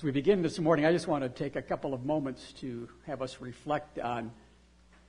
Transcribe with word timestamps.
As 0.00 0.04
we 0.04 0.12
begin 0.12 0.40
this 0.40 0.58
morning, 0.58 0.86
I 0.86 0.92
just 0.92 1.06
want 1.06 1.24
to 1.24 1.28
take 1.28 1.56
a 1.56 1.62
couple 1.62 1.92
of 1.92 2.06
moments 2.06 2.54
to 2.60 2.88
have 3.06 3.20
us 3.20 3.38
reflect 3.38 3.98
on 3.98 4.30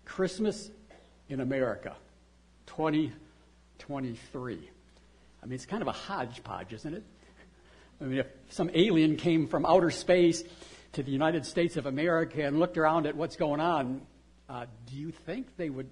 Christmas 0.03 0.69
in 1.29 1.39
America 1.39 1.95
2023. 2.65 4.69
I 5.41 5.45
mean, 5.45 5.53
it's 5.53 5.65
kind 5.65 5.81
of 5.81 5.87
a 5.87 5.93
hodgepodge, 5.93 6.73
isn't 6.73 6.93
it? 6.93 7.05
I 8.01 8.03
mean, 8.03 8.17
if 8.17 8.27
some 8.49 8.69
alien 8.73 9.15
came 9.15 9.47
from 9.47 9.65
outer 9.65 9.91
space 9.91 10.43
to 10.91 11.03
the 11.03 11.11
United 11.11 11.45
States 11.45 11.77
of 11.77 11.85
America 11.85 12.45
and 12.45 12.59
looked 12.59 12.77
around 12.77 13.05
at 13.05 13.15
what's 13.15 13.37
going 13.37 13.61
on, 13.61 14.01
uh, 14.49 14.65
do 14.87 14.97
you 14.97 15.11
think 15.11 15.55
they 15.55 15.69
would 15.69 15.89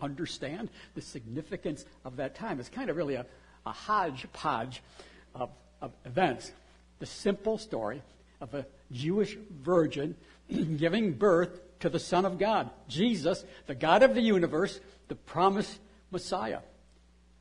understand 0.00 0.70
the 0.94 1.02
significance 1.02 1.84
of 2.06 2.16
that 2.16 2.36
time? 2.36 2.58
It's 2.58 2.70
kind 2.70 2.88
of 2.88 2.96
really 2.96 3.16
a, 3.16 3.26
a 3.66 3.72
hodgepodge 3.72 4.82
of, 5.34 5.50
of 5.82 5.92
events 6.06 6.52
the 6.98 7.06
simple 7.06 7.58
story 7.58 8.02
of 8.40 8.54
a 8.54 8.66
Jewish 8.92 9.36
virgin 9.62 10.16
giving 10.76 11.12
birth 11.12 11.60
to 11.80 11.88
the 11.88 11.98
Son 11.98 12.24
of 12.24 12.38
God, 12.38 12.70
Jesus, 12.88 13.44
the 13.66 13.74
God 13.74 14.02
of 14.02 14.14
the 14.14 14.20
universe, 14.20 14.80
the 15.08 15.14
promised 15.14 15.78
Messiah. 16.10 16.60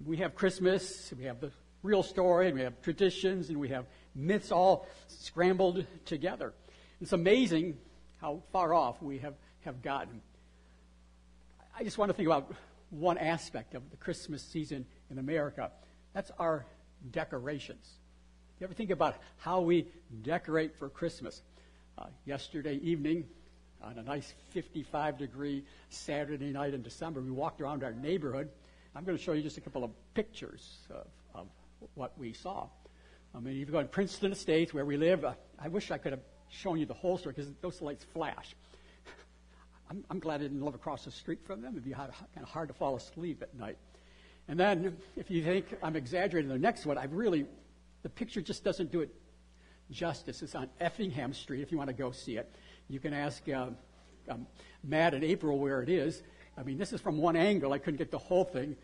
We 0.06 0.18
have 0.18 0.36
Christmas, 0.36 1.12
we 1.18 1.24
have 1.24 1.40
the 1.42 1.52
real 1.82 2.04
story, 2.04 2.48
and 2.48 2.56
we 2.56 2.64
have 2.64 2.82
traditions, 2.82 3.50
and 3.50 3.60
we 3.60 3.70
have 3.70 3.86
myths 4.14 4.52
all 4.52 4.88
scrambled 5.08 5.86
together. 6.06 6.54
It's 7.02 7.14
amazing 7.14 7.78
how 8.22 8.42
far 8.52 8.74
off 8.74 9.02
we 9.02 9.20
have, 9.20 9.36
have 9.62 9.82
gotten. 9.82 10.22
I 11.78 11.84
just 11.84 11.98
want 11.98 12.10
to 12.10 12.14
think 12.14 12.28
about 12.28 12.52
one 12.90 13.18
aspect 13.18 13.76
of 13.76 13.90
the 13.92 13.98
Christmas 13.98 14.42
season 14.42 14.86
in 15.12 15.18
America. 15.18 15.72
That's 16.14 16.32
our 16.40 16.66
decorations. 17.12 17.88
You 18.60 18.66
ever 18.66 18.74
think 18.74 18.90
about 18.90 19.18
how 19.38 19.62
we 19.62 19.86
decorate 20.24 20.76
for 20.80 20.90
Christmas? 20.90 21.44
Uh, 21.96 22.06
yesterday 22.26 22.80
evening, 22.82 23.26
on 23.84 24.00
a 24.00 24.02
nice 24.02 24.34
55 24.50 25.20
degree 25.20 25.64
Saturday 25.90 26.52
night 26.52 26.74
in 26.74 26.82
December, 26.82 27.22
we 27.22 27.30
walked 27.30 27.62
around 27.62 27.84
our 27.84 27.94
neighborhood. 27.94 28.50
I'm 28.96 29.04
going 29.04 29.16
to 29.16 29.24
show 29.24 29.34
you 29.34 29.44
just 29.44 29.60
a 29.60 29.62
couple 29.62 29.84
of 29.84 29.92
pictures 30.16 30.80
of, 30.90 31.06
of 31.36 31.48
what 31.94 32.18
we 32.18 32.34
saw. 32.34 32.68
I 33.36 33.40
mean, 33.40 33.62
if 33.62 33.68
you 33.68 33.74
go 33.74 33.82
to 33.84 33.88
Princeton 33.88 34.32
Estates, 34.32 34.74
where 34.74 34.86
we 34.86 34.98
live, 34.98 35.24
uh, 35.24 35.34
I 35.60 35.68
wish 35.68 35.92
I 35.92 36.00
could 36.00 36.14
have 36.14 36.24
shown 36.50 36.80
you 36.80 36.88
the 36.88 36.96
whole 36.96 37.20
story 37.20 37.36
because 37.36 37.52
those 37.62 37.80
lights 37.84 38.06
flash. 38.12 38.56
I'm, 39.92 40.04
I'm, 40.10 40.18
glad 40.18 40.40
I 40.40 40.46
didn't 40.46 40.64
live 40.66 40.74
across 40.74 41.06
the 41.06 41.12
street 41.12 41.46
from 41.46 41.62
them. 41.62 41.74
It'd 41.74 41.86
be 41.86 41.92
hard, 41.92 42.10
kind 42.34 42.44
of 42.44 42.50
hard 42.50 42.70
to 42.70 42.74
fall 42.74 42.96
asleep 42.96 43.44
at 43.44 43.54
night. 43.54 43.78
And 44.48 44.60
then, 44.60 44.98
if 45.16 45.30
you 45.30 45.44
think 45.44 45.68
I'm 45.84 45.96
exaggerating, 45.96 46.50
the 46.50 46.58
next 46.58 46.88
one, 46.88 46.98
I've 46.98 47.14
really 47.14 47.46
the 48.08 48.12
picture 48.12 48.40
just 48.40 48.64
doesn't 48.64 48.90
do 48.90 49.02
it 49.02 49.14
justice. 49.92 50.42
It's 50.42 50.56
on 50.56 50.70
Effingham 50.80 51.34
Street 51.34 51.62
if 51.62 51.74
you 51.74 51.78
want 51.78 51.90
to 51.90 51.94
go 51.94 52.12
see 52.12 52.38
it. 52.38 52.50
You 52.88 53.02
can 53.02 53.14
ask 53.14 53.44
uh, 53.50 53.68
um, 54.30 54.48
Matt 54.82 55.14
and 55.14 55.26
April 55.26 55.60
where 55.60 55.82
it 55.82 55.90
is. 55.90 56.24
I 56.58 56.64
mean, 56.64 56.78
this 56.78 56.94
is 56.94 57.02
from 57.02 57.18
one 57.18 57.36
angle. 57.36 57.74
I 57.74 57.80
couldn't 57.80 57.98
get 57.98 58.10
the 58.10 58.18
whole 58.18 58.46
thing. 58.46 58.78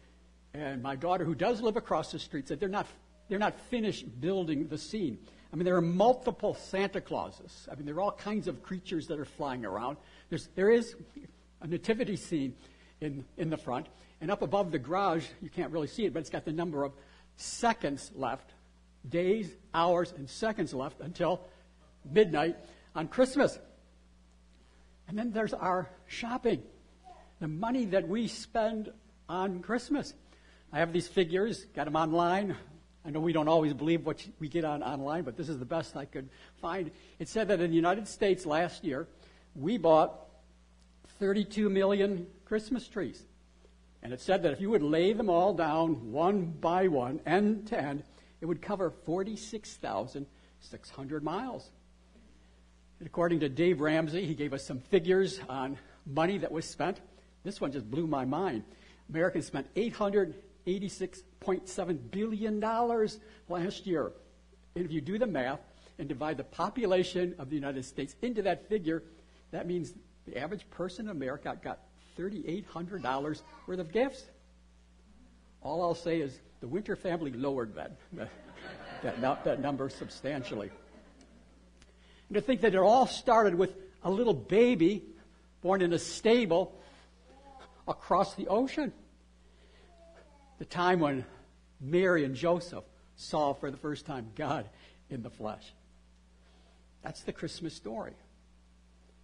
And 0.54 0.84
my 0.84 0.98
daughter, 0.98 1.24
who 1.24 1.36
does 1.36 1.62
live 1.62 1.78
across 1.78 2.12
the 2.12 2.20
street, 2.20 2.50
said 2.50 2.60
they're 2.60 2.68
not, 2.68 2.86
they're 3.30 3.40
not 3.40 3.58
finished 3.70 4.20
building 4.20 4.68
the 4.68 4.78
scene. 4.78 5.18
I 5.54 5.56
mean, 5.56 5.64
there 5.64 5.78
are 5.78 5.82
multiple 5.82 6.56
Santa 6.56 7.00
Clauses. 7.00 7.70
I 7.72 7.76
mean, 7.76 7.86
there 7.86 7.96
are 7.96 8.02
all 8.02 8.12
kinds 8.12 8.50
of 8.50 8.62
creatures 8.62 9.08
that 9.08 9.20
are 9.20 9.26
flying 9.26 9.64
around. 9.64 9.96
There's, 10.28 10.50
there 10.56 10.70
is 10.70 10.98
a 11.62 11.68
nativity 11.68 12.18
scene 12.18 12.56
in, 13.00 13.24
in 13.38 13.50
the 13.50 13.58
front. 13.58 13.88
And 14.20 14.30
up 14.30 14.42
above 14.42 14.74
the 14.74 14.80
garage, 14.80 15.26
you 15.42 15.50
can't 15.50 15.72
really 15.72 15.88
see 15.88 16.04
it, 16.04 16.14
but 16.14 16.20
it's 16.20 16.30
got 16.30 16.44
the 16.44 16.52
number 16.52 16.84
of 16.84 16.92
seconds 17.38 18.12
left 18.16 18.53
days, 19.08 19.50
hours, 19.74 20.14
and 20.16 20.30
seconds 20.30 20.74
left 20.74 21.02
until 21.02 21.42
midnight 22.10 22.58
on 22.96 23.08
Christmas. 23.08 23.58
And 25.08 25.18
then 25.18 25.32
there's 25.32 25.54
our 25.54 25.90
shopping, 26.08 26.64
the 27.40 27.48
money 27.48 27.86
that 27.86 28.08
we 28.08 28.28
spend 28.28 28.92
on 29.28 29.62
Christmas. 29.62 30.14
I 30.72 30.80
have 30.80 30.94
these 30.94 31.08
figures, 31.08 31.66
got 31.76 31.86
them 31.86 31.96
online. 31.96 32.56
I 33.06 33.10
know 33.10 33.20
we 33.20 33.34
don't 33.34 33.50
always 33.50 33.74
believe 33.74 34.06
what 34.06 34.26
we 34.40 34.48
get 34.48 34.64
on 34.64 34.82
online, 34.82 35.24
but 35.24 35.36
this 35.36 35.50
is 35.50 35.60
the 35.60 35.66
best 35.66 35.98
I 35.98 36.06
could 36.06 36.30
find. 36.62 36.90
It 37.20 37.28
said 37.28 37.50
that 37.50 37.60
in 37.60 37.70
the 37.70 37.76
United 37.76 38.08
States 38.08 38.46
last 38.46 38.84
year, 38.84 39.08
we 39.56 39.78
bought 39.78 40.28
32 41.20 41.70
million 41.70 42.28
Christmas 42.46 42.88
trees. 42.88 43.24
And 44.02 44.14
it 44.14 44.22
said 44.22 44.44
that 44.44 44.54
if 44.54 44.62
you 44.62 44.70
would 44.70 44.84
lay 44.84 45.14
them 45.14 45.30
all 45.30 45.54
down 45.54 46.12
one 46.12 46.46
by 46.46 46.88
one, 46.88 47.20
end 47.26 47.68
to 47.68 47.80
end, 47.80 48.04
it 48.44 48.46
would 48.46 48.62
cover 48.62 48.92
46,600 49.06 51.24
miles. 51.24 51.72
And 53.00 53.08
according 53.08 53.40
to 53.40 53.48
Dave 53.48 53.80
Ramsey, 53.80 54.26
he 54.26 54.36
gave 54.36 54.52
us 54.52 54.66
some 54.66 54.80
figures 54.80 55.40
on 55.48 55.78
money 56.06 56.40
that 56.40 56.52
was 56.52 56.66
spent. 56.66 57.00
This 57.46 57.62
one 57.62 57.72
just 57.72 57.90
blew 57.90 58.06
my 58.06 58.26
mind. 58.26 58.66
Americans 59.08 59.46
spent 59.46 59.74
$886.7 59.76 62.12
billion 62.12 62.60
last 63.48 63.88
year. 63.88 64.12
And 64.76 64.84
if 64.84 64.92
you 64.92 65.00
do 65.00 65.18
the 65.18 65.26
math 65.26 65.62
and 65.98 66.10
divide 66.10 66.36
the 66.36 66.44
population 66.44 67.36
of 67.40 67.50
the 67.50 67.56
United 67.56 67.86
States 67.86 68.14
into 68.22 68.42
that 68.42 68.68
figure, 68.68 69.04
that 69.52 69.68
means 69.68 69.94
the 70.28 70.38
average 70.38 70.70
person 70.70 71.06
in 71.06 71.12
America 71.12 71.58
got 71.64 71.80
$3,800 72.18 73.42
worth 73.68 73.80
of 73.80 73.94
gifts. 73.94 74.26
All 75.62 75.82
I'll 75.82 75.96
say 75.96 76.20
is 76.20 76.42
the 76.64 76.70
Winter 76.70 76.96
family 76.96 77.34
lowered 77.34 77.76
that, 77.76 77.92
that, 79.04 79.44
that 79.44 79.60
number 79.60 79.90
substantially. 79.90 80.72
And 82.30 82.36
to 82.36 82.40
think 82.40 82.62
that 82.62 82.74
it 82.74 82.78
all 82.78 83.06
started 83.06 83.54
with 83.54 83.76
a 84.02 84.10
little 84.10 84.34
baby 84.34 85.04
born 85.62 85.82
in 85.82 85.92
a 85.92 86.00
stable 86.00 86.74
across 87.86 88.36
the 88.36 88.48
ocean. 88.48 88.94
The 90.58 90.64
time 90.64 91.02
when 91.02 91.26
Mary 91.82 92.24
and 92.24 92.34
Joseph 92.34 92.86
saw 93.18 93.52
for 93.52 93.70
the 93.70 93.76
first 93.76 94.06
time 94.06 94.30
God 94.34 94.70
in 95.10 95.22
the 95.22 95.30
flesh. 95.30 95.74
That's 97.02 97.24
the 97.24 97.34
Christmas 97.34 97.74
story. 97.74 98.14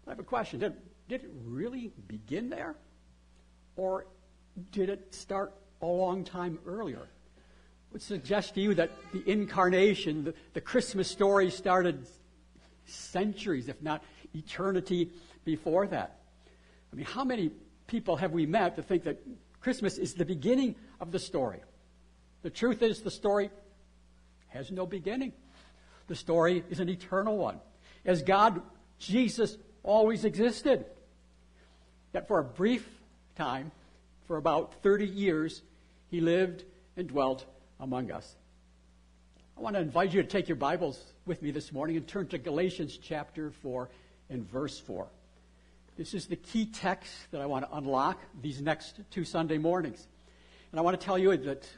I 0.06 0.10
have 0.10 0.20
a 0.20 0.24
question. 0.24 0.60
Did, 0.60 0.74
did 1.08 1.24
it 1.24 1.32
really 1.46 1.94
begin 2.06 2.50
there? 2.50 2.76
Or 3.78 4.08
did 4.74 4.90
it 4.90 5.16
start 5.16 5.54
a 5.82 5.86
long 5.86 6.26
time 6.26 6.60
earlier? 6.66 7.08
Would 7.92 8.02
suggest 8.02 8.56
to 8.56 8.62
you 8.62 8.76
that 8.76 8.92
the 9.12 9.24
incarnation, 9.30 10.24
the, 10.24 10.34
the 10.54 10.62
Christmas 10.62 11.10
story 11.10 11.50
started 11.50 12.06
centuries, 12.86 13.68
if 13.68 13.82
not 13.82 14.04
eternity 14.34 15.10
before 15.46 15.88
that. 15.88 16.20
I 16.92 16.96
mean, 16.96 17.06
how 17.06 17.24
many 17.24 17.52
people 17.88 18.16
have 18.18 18.32
we 18.32 18.46
met 18.46 18.76
to 18.76 18.84
think 18.84 19.04
that 19.04 19.20
Christmas 19.62 19.98
is 19.98 20.14
the 20.14 20.26
beginning 20.26 20.76
of 21.00 21.12
the 21.12 21.20
story? 21.20 21.62
The 22.42 22.50
truth 22.50 22.82
is, 22.82 23.02
the 23.02 23.12
story 23.12 23.50
has 24.48 24.72
no 24.72 24.86
beginning. 24.86 25.34
The 26.08 26.16
story 26.16 26.64
is 26.70 26.80
an 26.80 26.90
eternal 26.90 27.38
one. 27.38 27.60
As 28.06 28.22
God, 28.22 28.62
Jesus, 28.98 29.58
always 29.84 30.26
existed. 30.26 30.86
Yet 32.14 32.28
for 32.28 32.40
a 32.40 32.44
brief 32.44 32.88
time, 33.36 33.72
for 34.26 34.38
about 34.38 34.82
30 34.82 35.06
years, 35.06 35.62
he 36.10 36.22
lived 36.22 36.64
and 36.96 37.08
dwelt 37.08 37.46
among 37.80 38.12
us. 38.12 38.36
I 39.58 39.62
want 39.62 39.76
to 39.76 39.82
invite 39.82 40.14
you 40.14 40.22
to 40.22 40.28
take 40.28 40.48
your 40.48 40.56
Bibles 40.56 41.02
with 41.26 41.42
me 41.42 41.52
this 41.52 41.72
morning 41.72 41.98
and 41.98 42.08
turn 42.08 42.28
to 42.28 42.38
Galatians 42.38 42.98
chapter 42.98 43.52
4 43.52 43.90
and 44.30 44.50
verse 44.50 44.80
4. 44.80 45.08
This 45.98 46.14
is 46.14 46.28
the 46.28 46.38
key 46.38 46.66
text 46.66 47.12
that 47.32 47.42
I 47.42 47.46
want 47.46 47.70
to 47.70 47.76
unlock 47.76 48.20
these 48.42 48.62
next 48.62 49.02
two 49.12 49.26
Sunday 49.26 49.58
mornings. 49.58 50.08
And 50.72 50.80
I 50.80 50.82
want 50.82 51.00
to 51.00 51.06
tell 51.06 51.18
you 51.18 51.36
that 51.36 51.70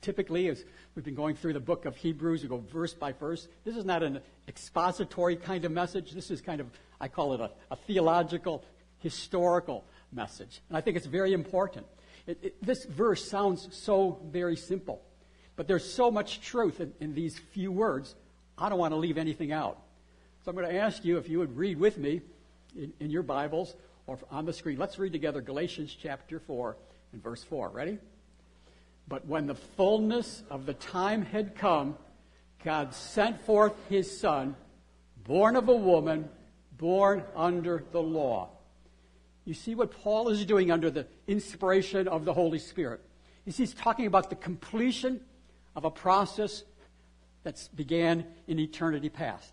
typically, 0.00 0.48
as 0.48 0.64
we've 0.94 1.04
been 1.04 1.14
going 1.14 1.36
through 1.36 1.52
the 1.52 1.60
book 1.60 1.84
of 1.84 1.96
Hebrews, 1.96 2.42
we 2.42 2.48
go 2.48 2.64
verse 2.72 2.94
by 2.94 3.12
verse. 3.12 3.48
This 3.64 3.76
is 3.76 3.84
not 3.84 4.02
an 4.02 4.20
expository 4.48 5.36
kind 5.36 5.64
of 5.64 5.72
message. 5.72 6.12
This 6.12 6.30
is 6.30 6.40
kind 6.40 6.60
of, 6.60 6.68
I 7.00 7.08
call 7.08 7.34
it 7.34 7.40
a, 7.40 7.50
a 7.70 7.76
theological, 7.76 8.64
historical 8.98 9.84
message. 10.12 10.62
And 10.68 10.76
I 10.78 10.80
think 10.80 10.96
it's 10.96 11.06
very 11.06 11.32
important. 11.32 11.86
It, 12.26 12.38
it, 12.42 12.64
this 12.64 12.84
verse 12.84 13.28
sounds 13.28 13.68
so 13.72 14.20
very 14.30 14.56
simple. 14.56 15.02
But 15.60 15.68
there's 15.68 15.84
so 15.84 16.10
much 16.10 16.40
truth 16.40 16.80
in, 16.80 16.94
in 17.00 17.12
these 17.12 17.38
few 17.38 17.70
words, 17.70 18.14
I 18.56 18.70
don't 18.70 18.78
want 18.78 18.92
to 18.92 18.96
leave 18.96 19.18
anything 19.18 19.52
out. 19.52 19.78
So 20.42 20.50
I'm 20.50 20.56
going 20.56 20.66
to 20.66 20.74
ask 20.74 21.04
you 21.04 21.18
if 21.18 21.28
you 21.28 21.38
would 21.40 21.54
read 21.54 21.78
with 21.78 21.98
me 21.98 22.22
in, 22.74 22.94
in 22.98 23.10
your 23.10 23.22
Bibles 23.22 23.76
or 24.06 24.18
on 24.30 24.46
the 24.46 24.54
screen. 24.54 24.78
Let's 24.78 24.98
read 24.98 25.12
together 25.12 25.42
Galatians 25.42 25.94
chapter 26.00 26.38
4 26.40 26.78
and 27.12 27.22
verse 27.22 27.44
4. 27.44 27.68
Ready? 27.68 27.98
But 29.06 29.26
when 29.26 29.46
the 29.46 29.54
fullness 29.54 30.42
of 30.48 30.64
the 30.64 30.72
time 30.72 31.26
had 31.26 31.54
come, 31.56 31.94
God 32.64 32.94
sent 32.94 33.44
forth 33.44 33.74
his 33.90 34.18
Son, 34.18 34.56
born 35.26 35.56
of 35.56 35.68
a 35.68 35.76
woman, 35.76 36.30
born 36.78 37.22
under 37.36 37.84
the 37.92 38.00
law. 38.00 38.48
You 39.44 39.52
see 39.52 39.74
what 39.74 39.90
Paul 39.90 40.30
is 40.30 40.42
doing 40.46 40.70
under 40.70 40.90
the 40.90 41.06
inspiration 41.26 42.08
of 42.08 42.24
the 42.24 42.32
Holy 42.32 42.58
Spirit. 42.58 43.02
He's 43.44 43.74
talking 43.74 44.06
about 44.06 44.30
the 44.30 44.36
completion 44.36 45.20
of 45.76 45.84
a 45.84 45.90
process 45.90 46.64
that 47.42 47.68
began 47.74 48.26
in 48.46 48.58
eternity 48.58 49.08
past. 49.08 49.52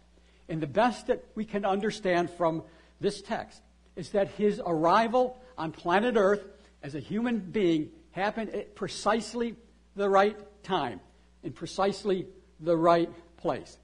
And 0.50 0.62
the 0.62 0.68
best 0.68 1.08
that 1.08 1.24
we 1.36 1.46
can 1.46 1.66
understand 1.66 2.30
from 2.30 2.64
this 3.00 3.22
text 3.22 3.62
is 3.96 4.12
that 4.12 4.30
his 4.30 4.62
arrival 4.66 5.38
on 5.58 5.72
planet 5.72 6.16
Earth 6.18 6.44
as 6.84 6.96
a 6.96 7.00
human 7.00 7.40
being 7.40 7.90
happened 8.12 8.50
at 8.52 8.76
precisely 8.76 9.56
the 9.96 10.10
right 10.10 10.38
time, 10.64 11.00
in 11.44 11.52
precisely 11.52 12.28
the 12.60 12.76
right 12.76 13.10
place. 13.38 13.78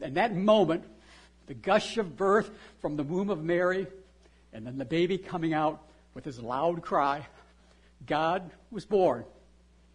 And 0.00 0.16
that 0.16 0.34
moment, 0.34 0.84
the 1.46 1.54
gush 1.54 1.96
of 1.98 2.16
birth 2.16 2.50
from 2.80 2.96
the 2.96 3.02
womb 3.02 3.30
of 3.30 3.42
Mary, 3.42 3.86
and 4.52 4.66
then 4.66 4.78
the 4.78 4.84
baby 4.84 5.18
coming 5.18 5.54
out 5.54 5.82
with 6.14 6.24
his 6.24 6.40
loud 6.40 6.82
cry, 6.82 7.26
God 8.06 8.50
was 8.70 8.84
born 8.84 9.24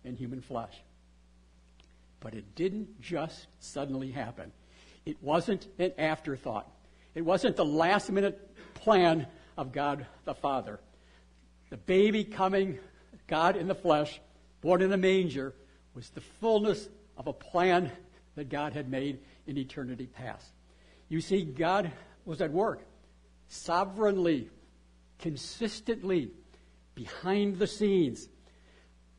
in 0.03 0.15
human 0.15 0.41
flesh. 0.41 0.73
But 2.21 2.33
it 2.33 2.55
didn't 2.55 3.01
just 3.01 3.47
suddenly 3.59 4.11
happen. 4.11 4.53
It 5.05 5.21
wasn't 5.21 5.67
an 5.77 5.91
afterthought. 5.97 6.71
It 7.13 7.25
wasn't 7.25 7.57
the 7.57 7.65
last 7.65 8.09
minute 8.09 8.55
plan 8.75 9.27
of 9.57 9.73
God 9.73 10.05
the 10.23 10.33
Father. 10.33 10.79
The 11.69 11.77
baby 11.77 12.23
coming, 12.23 12.79
God 13.27 13.57
in 13.57 13.67
the 13.67 13.75
flesh, 13.75 14.21
born 14.61 14.81
in 14.81 14.93
a 14.93 14.97
manger, 14.97 15.53
was 15.93 16.09
the 16.11 16.21
fullness 16.21 16.87
of 17.17 17.27
a 17.27 17.33
plan 17.33 17.91
that 18.35 18.49
God 18.49 18.73
had 18.73 18.89
made 18.89 19.19
in 19.47 19.57
eternity 19.57 20.05
past. 20.05 20.47
You 21.09 21.19
see, 21.19 21.43
God 21.43 21.91
was 22.23 22.41
at 22.41 22.51
work 22.51 22.85
sovereignly, 23.47 24.49
consistently, 25.19 26.31
behind 26.95 27.57
the 27.57 27.67
scenes. 27.67 28.29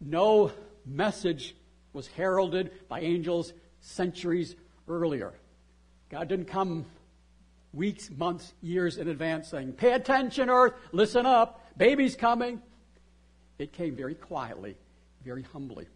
No 0.01 0.53
message 0.87 1.55
was 1.93 2.07
heralded 2.09 2.71
by 2.89 3.01
angels 3.01 3.53
centuries 3.81 4.55
earlier. 4.89 5.33
God 6.11 6.29
didn't 6.29 6.47
come 6.47 6.87
weeks, 7.73 8.11
months, 8.11 8.53
years 8.63 8.99
in 8.99 9.09
advance 9.09 9.49
saying, 9.49 9.73
Pay 9.73 9.93
attention, 9.93 10.51
earth, 10.51 10.75
listen 10.93 11.27
up, 11.27 11.65
baby's 11.77 12.17
coming. 12.17 12.61
It 13.59 13.73
came 13.73 13.95
very 13.95 14.15
quietly, 14.15 14.77
very 15.25 15.43
humbly. 15.43 15.87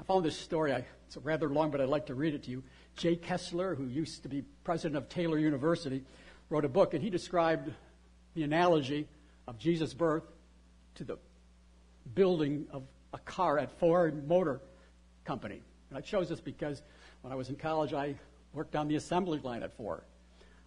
I 0.00 0.04
found 0.04 0.24
this 0.24 0.38
story, 0.38 0.72
it's 1.06 1.16
rather 1.18 1.48
long, 1.48 1.70
but 1.70 1.80
I'd 1.80 1.88
like 1.88 2.06
to 2.06 2.14
read 2.14 2.34
it 2.34 2.44
to 2.44 2.50
you. 2.50 2.62
Jay 2.96 3.16
Kessler, 3.16 3.74
who 3.74 3.86
used 3.86 4.22
to 4.22 4.28
be 4.28 4.42
president 4.64 4.96
of 4.96 5.08
Taylor 5.08 5.38
University, 5.38 6.02
wrote 6.50 6.64
a 6.64 6.68
book, 6.68 6.94
and 6.94 7.02
he 7.02 7.10
described 7.10 7.72
the 8.34 8.42
analogy 8.42 9.08
of 9.46 9.58
Jesus' 9.58 9.94
birth 9.94 10.24
to 10.96 11.04
the 11.04 11.18
building 12.14 12.66
of 12.70 12.82
a 13.12 13.18
car 13.18 13.58
at 13.58 13.70
Ford 13.78 14.26
Motor 14.28 14.60
Company. 15.24 15.62
And 15.88 15.98
I 15.98 16.00
chose 16.00 16.28
this 16.28 16.40
because 16.40 16.82
when 17.22 17.32
I 17.32 17.36
was 17.36 17.48
in 17.48 17.56
college, 17.56 17.92
I 17.92 18.14
worked 18.52 18.76
on 18.76 18.88
the 18.88 18.96
assembly 18.96 19.40
line 19.42 19.62
at 19.62 19.76
Ford. 19.76 20.02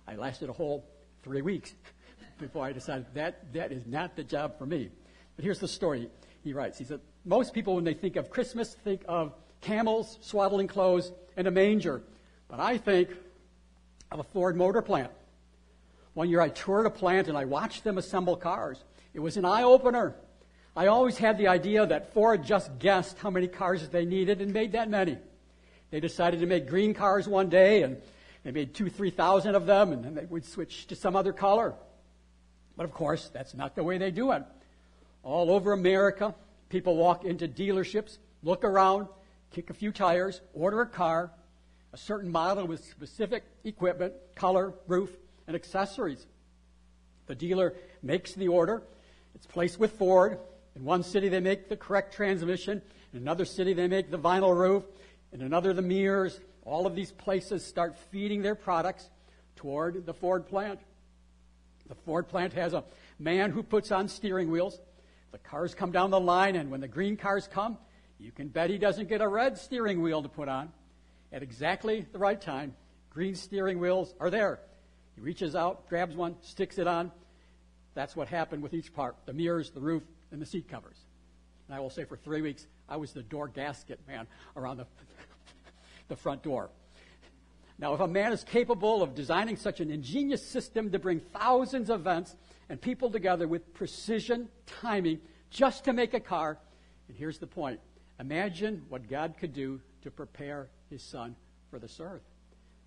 I 0.07 0.15
lasted 0.15 0.49
a 0.49 0.53
whole 0.53 0.85
three 1.23 1.41
weeks 1.41 1.73
before 2.39 2.65
I 2.65 2.71
decided 2.71 3.05
that 3.13 3.53
that 3.53 3.71
is 3.71 3.85
not 3.85 4.15
the 4.15 4.23
job 4.23 4.57
for 4.57 4.65
me. 4.65 4.89
But 5.35 5.45
here's 5.45 5.59
the 5.59 5.67
story 5.67 6.09
he 6.43 6.53
writes. 6.53 6.77
He 6.77 6.83
said, 6.83 6.99
Most 7.25 7.53
people, 7.53 7.75
when 7.75 7.83
they 7.83 7.93
think 7.93 8.15
of 8.15 8.29
Christmas, 8.29 8.75
think 8.83 9.03
of 9.07 9.33
camels, 9.61 10.17
swaddling 10.21 10.67
clothes, 10.67 11.11
and 11.37 11.47
a 11.47 11.51
manger. 11.51 12.01
But 12.47 12.59
I 12.59 12.77
think 12.77 13.09
of 14.11 14.19
a 14.19 14.23
Ford 14.23 14.55
motor 14.55 14.81
plant. 14.81 15.11
One 16.13 16.29
year 16.29 16.41
I 16.41 16.49
toured 16.49 16.85
a 16.85 16.89
plant 16.89 17.29
and 17.29 17.37
I 17.37 17.45
watched 17.45 17.83
them 17.83 17.97
assemble 17.97 18.35
cars. 18.35 18.83
It 19.13 19.19
was 19.19 19.37
an 19.37 19.45
eye 19.45 19.63
opener. 19.63 20.15
I 20.75 20.87
always 20.87 21.17
had 21.17 21.37
the 21.37 21.49
idea 21.49 21.85
that 21.85 22.13
Ford 22.13 22.45
just 22.45 22.79
guessed 22.79 23.17
how 23.19 23.29
many 23.29 23.47
cars 23.47 23.87
they 23.89 24.05
needed 24.05 24.41
and 24.41 24.53
made 24.53 24.71
that 24.71 24.89
many. 24.89 25.17
They 25.89 25.99
decided 25.99 26.39
to 26.39 26.45
make 26.45 26.69
green 26.69 26.93
cars 26.93 27.27
one 27.27 27.49
day 27.49 27.83
and 27.83 27.97
they 28.43 28.51
made 28.51 28.73
two, 28.73 28.89
three 28.89 29.09
thousand 29.09 29.55
of 29.55 29.65
them 29.65 29.91
and 29.91 30.03
then 30.03 30.15
they 30.15 30.25
would 30.25 30.45
switch 30.45 30.87
to 30.87 30.95
some 30.95 31.15
other 31.15 31.33
color. 31.33 31.73
But 32.77 32.85
of 32.85 32.93
course, 32.93 33.29
that's 33.33 33.53
not 33.53 33.75
the 33.75 33.83
way 33.83 33.97
they 33.97 34.11
do 34.11 34.31
it. 34.31 34.43
All 35.23 35.51
over 35.51 35.73
America, 35.73 36.33
people 36.69 36.95
walk 36.95 37.25
into 37.25 37.49
dealerships, 37.49 38.17
look 38.41 38.63
around, 38.63 39.07
kick 39.51 39.69
a 39.69 39.73
few 39.73 39.91
tires, 39.91 40.39
order 40.53 40.79
a 40.79 40.87
car, 40.87 41.31
a 41.91 41.97
certain 41.97 42.31
model 42.31 42.65
with 42.65 42.85
specific 42.85 43.43
equipment, 43.65 44.13
color, 44.35 44.73
roof, 44.87 45.09
and 45.47 45.55
accessories. 45.55 46.25
The 47.27 47.35
dealer 47.35 47.73
makes 48.01 48.33
the 48.33 48.47
order. 48.47 48.81
It's 49.35 49.45
placed 49.45 49.77
with 49.77 49.91
Ford. 49.91 50.39
In 50.75 50.83
one 50.83 51.03
city, 51.03 51.29
they 51.29 51.39
make 51.39 51.69
the 51.69 51.77
correct 51.77 52.13
transmission. 52.13 52.81
In 53.13 53.19
another 53.19 53.45
city, 53.45 53.73
they 53.73 53.87
make 53.87 54.09
the 54.09 54.19
vinyl 54.19 54.55
roof. 54.55 54.83
In 55.33 55.41
another, 55.41 55.73
the 55.73 55.81
mirrors. 55.81 56.39
All 56.63 56.85
of 56.85 56.95
these 56.95 57.11
places 57.11 57.65
start 57.65 57.97
feeding 58.11 58.41
their 58.41 58.55
products 58.55 59.09
toward 59.55 60.05
the 60.05 60.13
Ford 60.13 60.47
plant. 60.47 60.79
The 61.87 61.95
Ford 61.95 62.27
plant 62.27 62.53
has 62.53 62.73
a 62.73 62.83
man 63.19 63.51
who 63.51 63.63
puts 63.63 63.91
on 63.91 64.07
steering 64.07 64.49
wheels. 64.49 64.79
The 65.31 65.39
cars 65.39 65.73
come 65.73 65.91
down 65.91 66.11
the 66.11 66.19
line, 66.19 66.55
and 66.55 66.71
when 66.71 66.81
the 66.81 66.87
green 66.87 67.17
cars 67.17 67.47
come, 67.47 67.77
you 68.19 68.31
can 68.31 68.49
bet 68.49 68.69
he 68.69 68.77
doesn't 68.77 69.09
get 69.09 69.21
a 69.21 69.27
red 69.27 69.57
steering 69.57 70.01
wheel 70.01 70.21
to 70.21 70.29
put 70.29 70.47
on. 70.47 70.71
At 71.33 71.43
exactly 71.43 72.05
the 72.11 72.19
right 72.19 72.39
time, 72.39 72.75
green 73.09 73.35
steering 73.35 73.79
wheels 73.79 74.13
are 74.19 74.29
there. 74.29 74.59
He 75.15 75.21
reaches 75.21 75.55
out, 75.55 75.87
grabs 75.89 76.15
one, 76.15 76.35
sticks 76.41 76.77
it 76.77 76.87
on. 76.87 77.11
That's 77.93 78.15
what 78.15 78.27
happened 78.27 78.63
with 78.63 78.73
each 78.73 78.93
part 78.93 79.15
the 79.25 79.33
mirrors, 79.33 79.71
the 79.71 79.81
roof, 79.81 80.03
and 80.31 80.41
the 80.41 80.45
seat 80.45 80.67
covers. 80.67 80.97
And 81.67 81.75
I 81.75 81.79
will 81.79 81.89
say 81.89 82.03
for 82.03 82.17
three 82.17 82.41
weeks, 82.41 82.67
I 82.89 82.97
was 82.97 83.13
the 83.13 83.23
door 83.23 83.47
gasket 83.47 83.99
man 84.07 84.27
around 84.55 84.77
the, 84.77 84.87
the 86.07 86.15
front 86.15 86.43
door. 86.43 86.69
Now, 87.79 87.95
if 87.95 87.99
a 87.99 88.07
man 88.07 88.31
is 88.31 88.43
capable 88.43 89.01
of 89.01 89.15
designing 89.15 89.55
such 89.55 89.79
an 89.79 89.89
ingenious 89.89 90.45
system 90.45 90.91
to 90.91 90.99
bring 90.99 91.19
thousands 91.19 91.89
of 91.89 92.01
events 92.01 92.35
and 92.69 92.79
people 92.79 93.09
together 93.09 93.47
with 93.47 93.73
precision, 93.73 94.49
timing, 94.65 95.19
just 95.49 95.85
to 95.85 95.93
make 95.93 96.13
a 96.13 96.19
car, 96.19 96.59
and 97.07 97.17
here's 97.17 97.39
the 97.39 97.47
point 97.47 97.79
imagine 98.19 98.83
what 98.87 99.09
God 99.09 99.35
could 99.39 99.53
do 99.53 99.81
to 100.03 100.11
prepare 100.11 100.69
his 100.91 101.01
son 101.01 101.35
for 101.71 101.79
this 101.79 101.99
earth. 101.99 102.21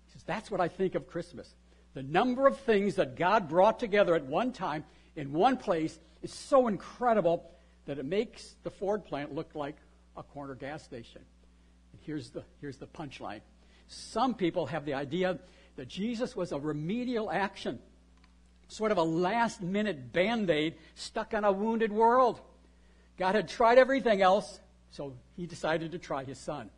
He 0.05 0.13
says, 0.13 0.23
That's 0.23 0.49
what 0.49 0.61
I 0.61 0.69
think 0.69 0.95
of 0.95 1.07
Christmas. 1.07 1.55
The 1.93 2.03
number 2.03 2.47
of 2.47 2.57
things 2.59 2.95
that 2.95 3.15
God 3.15 3.49
brought 3.49 3.79
together 3.79 4.15
at 4.15 4.25
one 4.25 4.53
time 4.53 4.85
in 5.15 5.31
one 5.31 5.57
place 5.57 5.97
is 6.21 6.33
so 6.33 6.67
incredible 6.67 7.51
that 7.85 7.97
it 7.97 8.05
makes 8.05 8.55
the 8.63 8.69
Ford 8.69 9.05
plant 9.05 9.33
look 9.33 9.53
like 9.55 9.75
a 10.17 10.23
corner 10.23 10.55
gas 10.55 10.83
station. 10.83 11.21
And 11.93 12.01
here's 12.05 12.29
the, 12.29 12.43
here's 12.61 12.77
the 12.77 12.87
punchline. 12.87 13.41
Some 13.87 14.33
people 14.33 14.65
have 14.67 14.85
the 14.85 14.95
idea 14.95 15.39
that 15.75 15.87
Jesus 15.87 16.35
was 16.35 16.51
a 16.51 16.59
remedial 16.59 17.29
action, 17.29 17.79
sort 18.67 18.91
of 18.91 18.97
a 18.97 19.03
last 19.03 19.61
minute 19.61 20.11
band 20.11 20.49
aid 20.49 20.75
stuck 20.95 21.33
on 21.33 21.43
a 21.43 21.51
wounded 21.51 21.91
world. 21.91 22.41
God 23.17 23.35
had 23.35 23.47
tried 23.47 23.77
everything 23.77 24.21
else, 24.21 24.59
so 24.91 25.13
he 25.37 25.45
decided 25.45 25.91
to 25.91 25.99
try 25.99 26.23
his 26.23 26.39
son. 26.39 26.69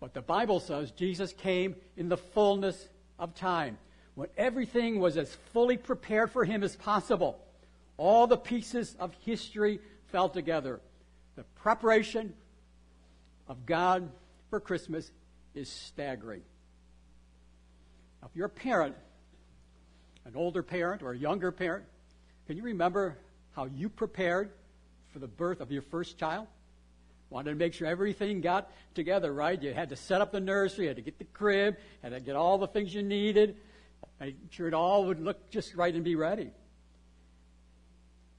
But 0.00 0.14
the 0.14 0.22
Bible 0.22 0.60
says 0.60 0.90
Jesus 0.90 1.32
came 1.32 1.76
in 1.96 2.08
the 2.08 2.16
fullness 2.16 2.88
of 3.18 3.34
time, 3.34 3.78
when 4.20 4.28
everything 4.36 5.00
was 5.00 5.16
as 5.16 5.34
fully 5.54 5.78
prepared 5.78 6.30
for 6.30 6.44
him 6.44 6.62
as 6.62 6.76
possible. 6.76 7.42
All 7.96 8.26
the 8.26 8.36
pieces 8.36 8.94
of 9.00 9.14
history 9.24 9.80
fell 10.08 10.28
together. 10.28 10.78
The 11.36 11.44
preparation 11.62 12.34
of 13.48 13.64
God 13.64 14.10
for 14.50 14.60
Christmas 14.60 15.10
is 15.54 15.70
staggering. 15.70 16.42
Now, 18.20 18.28
if 18.30 18.36
you're 18.36 18.44
a 18.44 18.50
parent, 18.50 18.94
an 20.26 20.32
older 20.36 20.62
parent 20.62 21.02
or 21.02 21.12
a 21.12 21.18
younger 21.18 21.50
parent, 21.50 21.86
can 22.46 22.58
you 22.58 22.64
remember 22.64 23.16
how 23.52 23.64
you 23.64 23.88
prepared 23.88 24.50
for 25.14 25.18
the 25.18 25.28
birth 25.28 25.62
of 25.62 25.72
your 25.72 25.80
first 25.80 26.18
child? 26.18 26.46
Wanted 27.30 27.52
to 27.52 27.56
make 27.56 27.72
sure 27.72 27.88
everything 27.88 28.42
got 28.42 28.70
together, 28.94 29.32
right? 29.32 29.62
You 29.62 29.72
had 29.72 29.88
to 29.88 29.96
set 29.96 30.20
up 30.20 30.30
the 30.30 30.40
nursery, 30.40 30.84
you 30.84 30.88
had 30.88 30.96
to 30.96 31.02
get 31.02 31.18
the 31.18 31.24
crib, 31.24 31.78
had 32.02 32.10
to 32.10 32.20
get 32.20 32.36
all 32.36 32.58
the 32.58 32.66
things 32.66 32.92
you 32.92 33.02
needed, 33.02 33.56
make 34.20 34.36
sure 34.50 34.68
it 34.68 34.74
all 34.74 35.06
would 35.06 35.20
look 35.20 35.50
just 35.50 35.74
right 35.74 35.94
and 35.94 36.04
be 36.04 36.14
ready. 36.14 36.50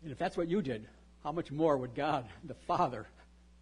And 0.04 0.12
if 0.12 0.18
that's 0.18 0.38
what 0.38 0.48
you 0.48 0.62
did, 0.62 0.88
how 1.24 1.32
much 1.32 1.52
more 1.52 1.78
would 1.78 1.96
God, 1.96 2.26
the 2.44 2.54
Father, 2.54 3.08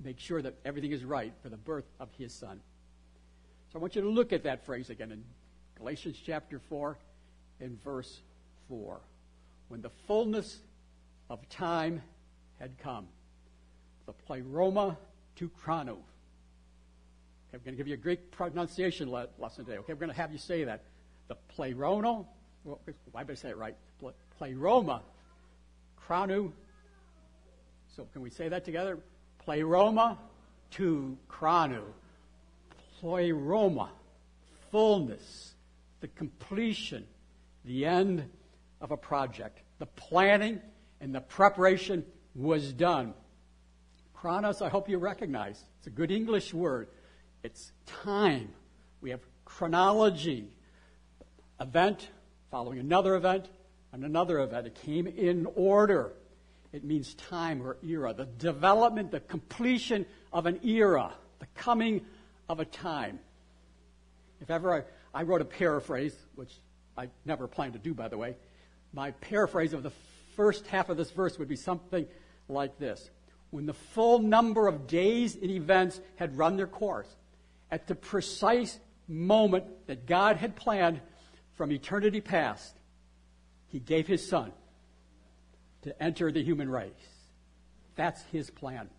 make 0.04 0.20
sure 0.20 0.42
that 0.42 0.56
everything 0.66 0.92
is 0.92 1.04
right 1.04 1.34
for 1.42 1.50
the 1.50 1.58
birth 1.58 1.86
of 2.00 2.10
His 2.18 2.34
Son? 2.34 2.60
So 3.72 3.80
I 3.80 3.82
want 3.82 3.96
you 3.96 4.02
to 4.02 4.10
look 4.10 4.34
at 4.34 4.44
that 4.44 4.66
phrase 4.66 4.90
again 4.90 5.12
in 5.12 5.24
Galatians 5.78 6.18
chapter 6.26 6.60
4 6.70 6.98
and 7.60 7.82
verse 7.84 8.20
4. 8.68 9.00
When 9.68 9.82
the 9.82 9.92
fullness 10.08 10.60
of 11.30 11.48
time 11.50 12.02
had 12.60 12.78
come, 12.80 13.08
the 14.06 14.14
pleroma 14.14 14.98
to 15.36 15.50
chrono. 15.50 15.94
Okay, 15.94 15.98
I'm 17.54 17.60
going 17.64 17.76
to 17.76 17.78
give 17.78 17.88
you 17.88 17.94
a 17.94 17.98
Greek 17.98 18.32
pronunciation 18.32 19.12
le- 19.12 19.28
lesson 19.38 19.66
today. 19.66 19.78
Okay, 19.80 19.94
we're 19.94 20.00
going 20.00 20.12
to 20.12 20.16
have 20.16 20.32
you 20.32 20.38
say 20.38 20.64
that. 20.64 20.84
The 21.30 21.36
pleroma, 21.56 22.26
why 22.64 23.24
did 23.24 23.32
I 23.32 23.36
say 23.36 23.50
it 23.50 23.58
right? 23.58 23.76
Pleroma 24.38 25.02
Kranu. 26.10 26.52
So 27.96 28.08
can 28.12 28.22
we 28.22 28.30
say 28.30 28.50
that 28.50 28.66
together? 28.66 28.98
Pleroma 29.46 30.18
to 30.72 31.18
kranu. 31.30 31.84
Pleroma. 33.00 33.92
Fullness. 34.72 35.54
the 36.02 36.08
completion, 36.08 37.06
the 37.66 37.86
end 37.86 38.30
of 38.80 38.92
a 38.92 38.98
project. 38.98 39.60
The 39.80 39.86
planning 39.86 40.62
and 41.02 41.14
the 41.14 41.22
preparation 41.22 42.06
was 42.36 42.72
done. 42.72 43.14
Chronos, 44.14 44.62
I 44.62 44.70
hope 44.70 44.90
you 44.90 44.98
recognize. 44.98 45.64
It's 45.78 45.88
a 45.88 45.90
good 45.90 46.12
English 46.12 46.54
word. 46.54 46.88
It's 47.44 47.72
time. 47.86 48.50
We 49.02 49.10
have 49.10 49.22
chronology. 49.46 50.50
Event 51.60 52.08
following 52.52 52.80
another 52.80 53.16
event 53.16 53.48
and 53.92 54.04
another 54.04 54.40
event. 54.40 54.68
It 54.68 54.76
came 54.76 55.08
in 55.08 55.48
order. 55.56 56.14
It 56.72 56.84
means 56.84 57.14
time 57.16 57.62
or 57.62 57.78
era. 57.84 58.14
The 58.14 58.26
development, 58.26 59.12
the 59.12 59.20
completion 59.20 60.06
of 60.32 60.46
an 60.46 60.60
era. 60.66 61.14
The 61.40 61.48
coming 61.56 62.06
of 62.48 62.60
a 62.60 62.66
time. 62.66 63.20
If 64.42 64.50
ever 64.50 64.74
I, 64.74 65.20
I 65.20 65.24
wrote 65.24 65.42
a 65.42 65.46
paraphrase, 65.46 66.16
which 66.36 66.54
I 66.98 67.10
never 67.26 67.48
plan 67.48 67.74
to 67.74 67.80
do, 67.80 67.94
by 67.94 68.08
the 68.08 68.18
way, 68.18 68.36
my 68.94 69.12
paraphrase 69.12 69.74
of 69.74 69.84
the 69.84 69.92
first 70.36 70.68
half 70.68 70.90
of 70.90 70.98
this 70.98 71.12
verse 71.12 71.38
would 71.38 71.48
be 71.48 71.56
something 71.56 72.08
like 72.48 72.78
this. 72.80 73.10
When 73.52 73.66
the 73.66 73.74
full 73.74 74.20
number 74.20 74.68
of 74.68 74.88
days 74.88 75.36
and 75.36 75.50
events 75.50 76.00
had 76.16 76.38
run 76.38 76.56
their 76.56 76.68
course, 76.68 77.08
at 77.72 77.88
the 77.88 77.96
precise 77.96 78.80
moment 79.08 79.66
that 79.88 80.06
God 80.06 80.38
had 80.38 80.56
planned 80.56 81.02
from 81.60 81.74
eternity 81.74 82.22
past, 82.22 82.74
He 83.68 83.80
gave 83.80 84.08
His 84.08 84.26
Son 84.26 84.54
to 85.82 86.02
enter 86.02 86.32
the 86.32 86.42
human 86.42 86.70
race. 86.70 86.90
That's 87.98 88.22
His 88.32 88.50
plan. 88.50 88.90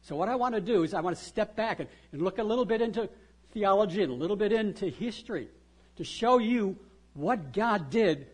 So, 0.00 0.16
what 0.16 0.30
I 0.30 0.36
want 0.36 0.54
to 0.54 0.62
do 0.62 0.82
is 0.82 0.94
I 0.94 1.02
want 1.02 1.18
to 1.18 1.22
step 1.22 1.56
back 1.56 1.78
and, 1.78 1.90
and 2.12 2.22
look 2.22 2.38
a 2.38 2.42
little 2.42 2.64
bit 2.64 2.80
into 2.80 3.10
theology 3.52 4.02
and 4.02 4.10
a 4.10 4.14
little 4.14 4.34
bit 4.34 4.50
into 4.50 4.88
history 4.88 5.48
to 5.96 6.04
show 6.04 6.38
you 6.38 6.74
what 7.12 7.52
God 7.52 7.90
did 7.90 8.28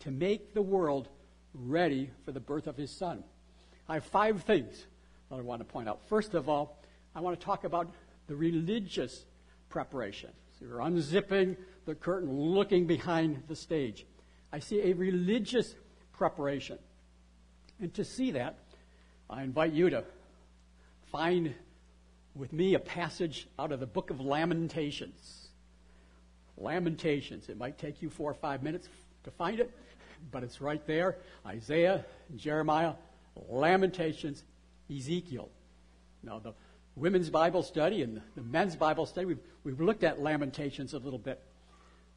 to 0.00 0.10
make 0.10 0.52
the 0.52 0.62
world 0.62 1.08
ready 1.54 2.10
for 2.24 2.32
the 2.32 2.40
birth 2.40 2.66
of 2.66 2.76
his 2.76 2.90
son. 2.90 3.22
I 3.88 3.94
have 3.94 4.04
five 4.04 4.42
things 4.42 4.84
that 5.30 5.36
I 5.36 5.42
want 5.42 5.60
to 5.60 5.64
point 5.64 5.88
out. 5.88 6.00
First 6.08 6.34
of 6.34 6.48
all, 6.48 6.82
I 7.14 7.20
want 7.20 7.38
to 7.38 7.46
talk 7.46 7.62
about 7.62 7.94
the 8.26 8.34
religious 8.34 9.26
preparation. 9.68 10.30
So 10.58 10.64
you're 10.64 10.78
unzipping 10.78 11.56
the 11.86 11.94
curtain, 11.94 12.32
looking 12.32 12.86
behind 12.86 13.42
the 13.48 13.56
stage. 13.56 14.06
I 14.52 14.58
see 14.58 14.80
a 14.90 14.92
religious 14.92 15.74
preparation. 16.12 16.78
And 17.80 17.92
to 17.94 18.04
see 18.04 18.32
that, 18.32 18.58
I 19.28 19.42
invite 19.42 19.72
you 19.72 19.90
to 19.90 20.04
find 21.10 21.54
with 22.34 22.52
me 22.52 22.74
a 22.74 22.78
passage 22.78 23.48
out 23.58 23.72
of 23.72 23.80
the 23.80 23.86
book 23.86 24.10
of 24.10 24.20
Lamentations. 24.20 25.48
Lamentations. 26.56 27.48
It 27.48 27.56
might 27.56 27.78
take 27.78 28.02
you 28.02 28.10
four 28.10 28.30
or 28.30 28.34
five 28.34 28.62
minutes 28.62 28.88
to 29.24 29.30
find 29.30 29.60
it, 29.60 29.70
but 30.30 30.42
it's 30.42 30.60
right 30.60 30.84
there. 30.86 31.16
Isaiah, 31.46 32.04
Jeremiah, 32.36 32.94
Lamentations, 33.48 34.44
Ezekiel. 34.94 35.48
Now, 36.22 36.38
the 36.38 36.52
women's 36.96 37.30
Bible 37.30 37.62
study 37.62 38.02
and 38.02 38.20
the 38.34 38.42
men's 38.42 38.76
Bible 38.76 39.06
study, 39.06 39.26
we've, 39.26 39.40
we've 39.64 39.80
looked 39.80 40.04
at 40.04 40.20
Lamentations 40.20 40.92
a 40.92 40.98
little 40.98 41.18
bit. 41.18 41.42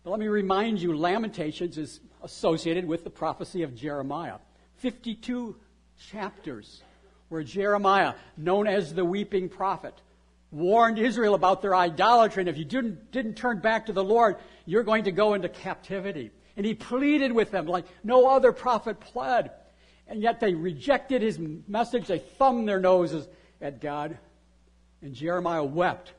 But 0.03 0.11
let 0.11 0.19
me 0.19 0.27
remind 0.27 0.81
you, 0.81 0.97
Lamentations 0.97 1.77
is 1.77 2.01
associated 2.21 2.85
with 2.85 3.03
the 3.03 3.09
prophecy 3.09 3.63
of 3.63 3.73
Jeremiah. 3.73 4.37
52 4.77 5.55
chapters 6.11 6.81
where 7.29 7.43
Jeremiah, 7.43 8.13
known 8.37 8.67
as 8.67 8.93
the 8.93 9.05
weeping 9.05 9.47
prophet, 9.47 9.93
warned 10.51 10.99
Israel 10.99 11.33
about 11.33 11.61
their 11.61 11.73
idolatry, 11.73 12.41
and 12.41 12.49
if 12.49 12.57
you 12.57 12.65
didn't, 12.65 13.11
didn't 13.11 13.35
turn 13.35 13.59
back 13.59 13.85
to 13.85 13.93
the 13.93 14.03
Lord, 14.03 14.35
you're 14.65 14.83
going 14.83 15.05
to 15.05 15.11
go 15.11 15.33
into 15.33 15.49
captivity. 15.49 16.31
And 16.57 16.65
he 16.65 16.75
pleaded 16.75 17.31
with 17.31 17.49
them 17.49 17.65
like 17.65 17.85
no 18.03 18.27
other 18.27 18.51
prophet 18.51 18.99
pled. 18.99 19.51
And 20.07 20.21
yet 20.21 20.39
they 20.39 20.53
rejected 20.53 21.21
his 21.21 21.39
message. 21.39 22.07
They 22.07 22.19
thumbed 22.19 22.67
their 22.67 22.79
noses 22.79 23.27
at 23.61 23.81
God. 23.81 24.17
And 25.01 25.15
Jeremiah 25.15 25.63
wept 25.63 26.11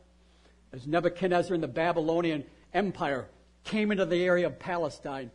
as 0.73 0.87
Nebuchadnezzar 0.87 1.55
and 1.55 1.63
the 1.63 1.69
Babylonian 1.69 2.45
Empire 2.73 3.29
came 3.65 3.91
into 3.91 4.07
the 4.07 4.23
area 4.23 4.47
of 4.47 4.59
Palestine 4.59 5.31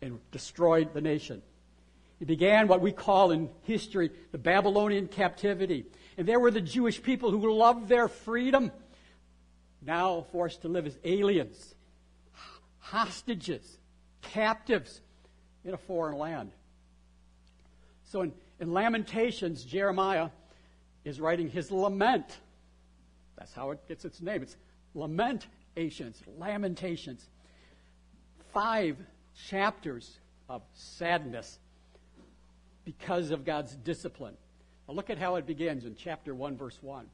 and 0.00 0.18
destroyed 0.30 0.94
the 0.94 1.00
nation. 1.00 1.42
It 2.20 2.26
began 2.26 2.68
what 2.68 2.80
we 2.80 2.92
call 2.92 3.32
in 3.32 3.50
history 3.62 4.10
the 4.30 4.38
Babylonian 4.38 5.08
captivity. 5.08 5.86
And 6.16 6.26
there 6.26 6.38
were 6.38 6.50
the 6.50 6.60
Jewish 6.60 7.02
people 7.02 7.30
who 7.30 7.52
loved 7.52 7.88
their 7.88 8.08
freedom, 8.08 8.70
now 9.84 10.26
forced 10.30 10.62
to 10.62 10.68
live 10.68 10.86
as 10.86 10.96
aliens, 11.02 11.74
hostages, 12.78 13.78
captives 14.20 15.00
in 15.64 15.74
a 15.74 15.76
foreign 15.78 16.16
land. 16.16 16.52
So 18.04 18.22
in, 18.22 18.32
in 18.60 18.72
Lamentations, 18.72 19.64
Jeremiah 19.64 20.28
is 21.04 21.20
writing 21.20 21.48
his 21.48 21.72
lament. 21.72 22.38
That's 23.36 23.52
how 23.52 23.72
it 23.72 23.88
gets 23.88 24.04
its 24.04 24.20
name. 24.20 24.42
It's 24.42 24.56
lamentations, 24.94 26.22
lamentations. 26.38 27.28
Five 28.52 28.98
chapters 29.48 30.18
of 30.48 30.62
sadness 30.74 31.58
because 32.84 33.30
of 33.30 33.44
God's 33.44 33.74
discipline. 33.76 34.36
Now 34.86 34.94
look 34.94 35.08
at 35.08 35.18
how 35.18 35.36
it 35.36 35.46
begins 35.46 35.86
in 35.86 35.94
chapter 35.96 36.34
1, 36.34 36.56
verse 36.56 36.78
1. 36.82 37.06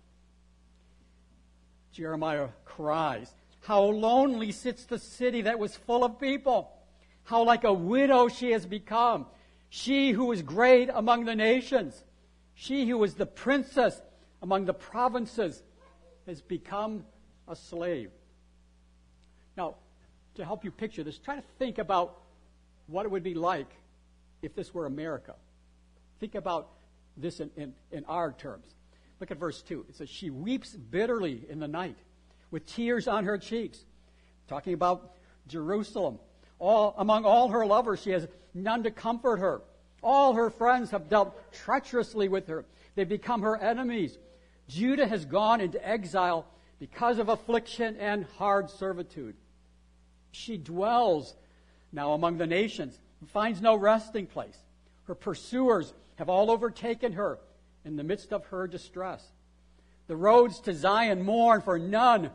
Jeremiah 1.93 2.49
cries, 2.65 3.33
How 3.61 3.83
lonely 3.83 4.51
sits 4.51 4.85
the 4.85 4.99
city 4.99 5.43
that 5.43 5.59
was 5.59 5.77
full 5.77 6.05
of 6.05 6.21
people! 6.21 6.71
How 7.25 7.45
like 7.45 7.65
a 7.65 7.73
widow 7.73 8.29
she 8.29 8.51
has 8.53 8.67
become! 8.67 9.27
She 9.71 10.13
who 10.13 10.27
was 10.27 10.43
great 10.43 10.91
among 10.93 11.25
the 11.25 11.37
nations, 11.37 12.03
she 12.55 12.87
who 12.87 12.99
was 12.99 13.15
the 13.15 13.27
princess 13.27 14.01
among 14.43 14.65
the 14.65 14.75
provinces, 14.75 15.63
has 16.27 16.41
become 16.41 17.05
a 17.47 17.55
slave. 17.55 18.11
Now, 19.57 19.77
to 20.39 20.45
help 20.45 20.65
you 20.65 20.71
picture 20.71 21.05
this, 21.05 21.19
try 21.19 21.37
to 21.37 21.43
think 21.59 21.79
about 21.79 22.21
what 22.87 23.05
it 23.05 23.11
would 23.11 23.23
be 23.23 23.35
like 23.35 23.71
if 24.43 24.55
this 24.55 24.73
were 24.73 24.87
America. 24.87 25.35
Think 26.21 26.35
about 26.35 26.69
this 27.17 27.41
in, 27.41 27.51
in, 27.57 27.75
in 27.93 28.05
our 28.07 28.33
terms. 28.33 28.65
Look 29.21 29.31
at 29.31 29.39
verse 29.39 29.63
2. 29.63 29.87
It 29.89 29.97
says, 29.97 30.09
She 30.09 30.31
weeps 30.31 30.71
bitterly 30.75 31.45
in 31.49 31.59
the 31.59 31.69
night 31.69 31.97
with 32.51 32.67
tears 32.67 33.09
on 33.09 33.25
her 33.25 33.37
cheeks. 33.37 33.85
Talking 34.49 34.75
about 34.75 35.13
Jerusalem. 35.49 36.19
All, 36.59 36.95
among 36.99 37.25
all 37.25 37.49
her 37.51 37.67
lovers, 37.67 38.01
she 38.03 38.11
has 38.11 38.27
none 38.55 38.85
to 38.85 38.91
comfort 38.91 39.39
her. 39.39 39.61
All 40.03 40.35
her 40.35 40.51
friends 40.51 40.91
have 40.93 41.09
dealt 41.09 41.53
treacherously 41.53 42.29
with 42.29 42.47
her. 42.49 42.65
They've 42.95 43.09
become 43.09 43.43
her 43.43 43.57
enemies. 43.57 44.17
Judah 44.69 45.07
has 45.07 45.25
gone 45.25 45.61
into 45.61 45.87
exile 45.87 46.47
because 46.79 47.19
of 47.19 47.29
affliction 47.29 47.97
and 47.97 48.25
hard 48.37 48.71
servitude. 48.71 49.37
She 50.33 50.57
dwells 50.57 51.35
now 51.93 52.13
among 52.13 52.39
the 52.39 52.47
nations, 52.47 52.99
finds 53.29 53.61
no 53.61 53.75
resting 53.75 54.27
place. 54.27 54.59
Her 55.05 55.15
pursuers 55.15 55.93
have 56.17 56.29
all 56.29 56.51
overtaken 56.51 57.13
her 57.15 57.39
in 57.85 57.97
the 57.97 58.05
midst 58.05 58.33
of 58.33 58.45
her 58.47 58.67
distress. 58.67 59.27
The 60.07 60.17
roads 60.17 60.61
to 60.61 60.75
Zion 60.75 61.23
mourn, 61.23 61.63
for 61.63 61.79
none 61.79 62.31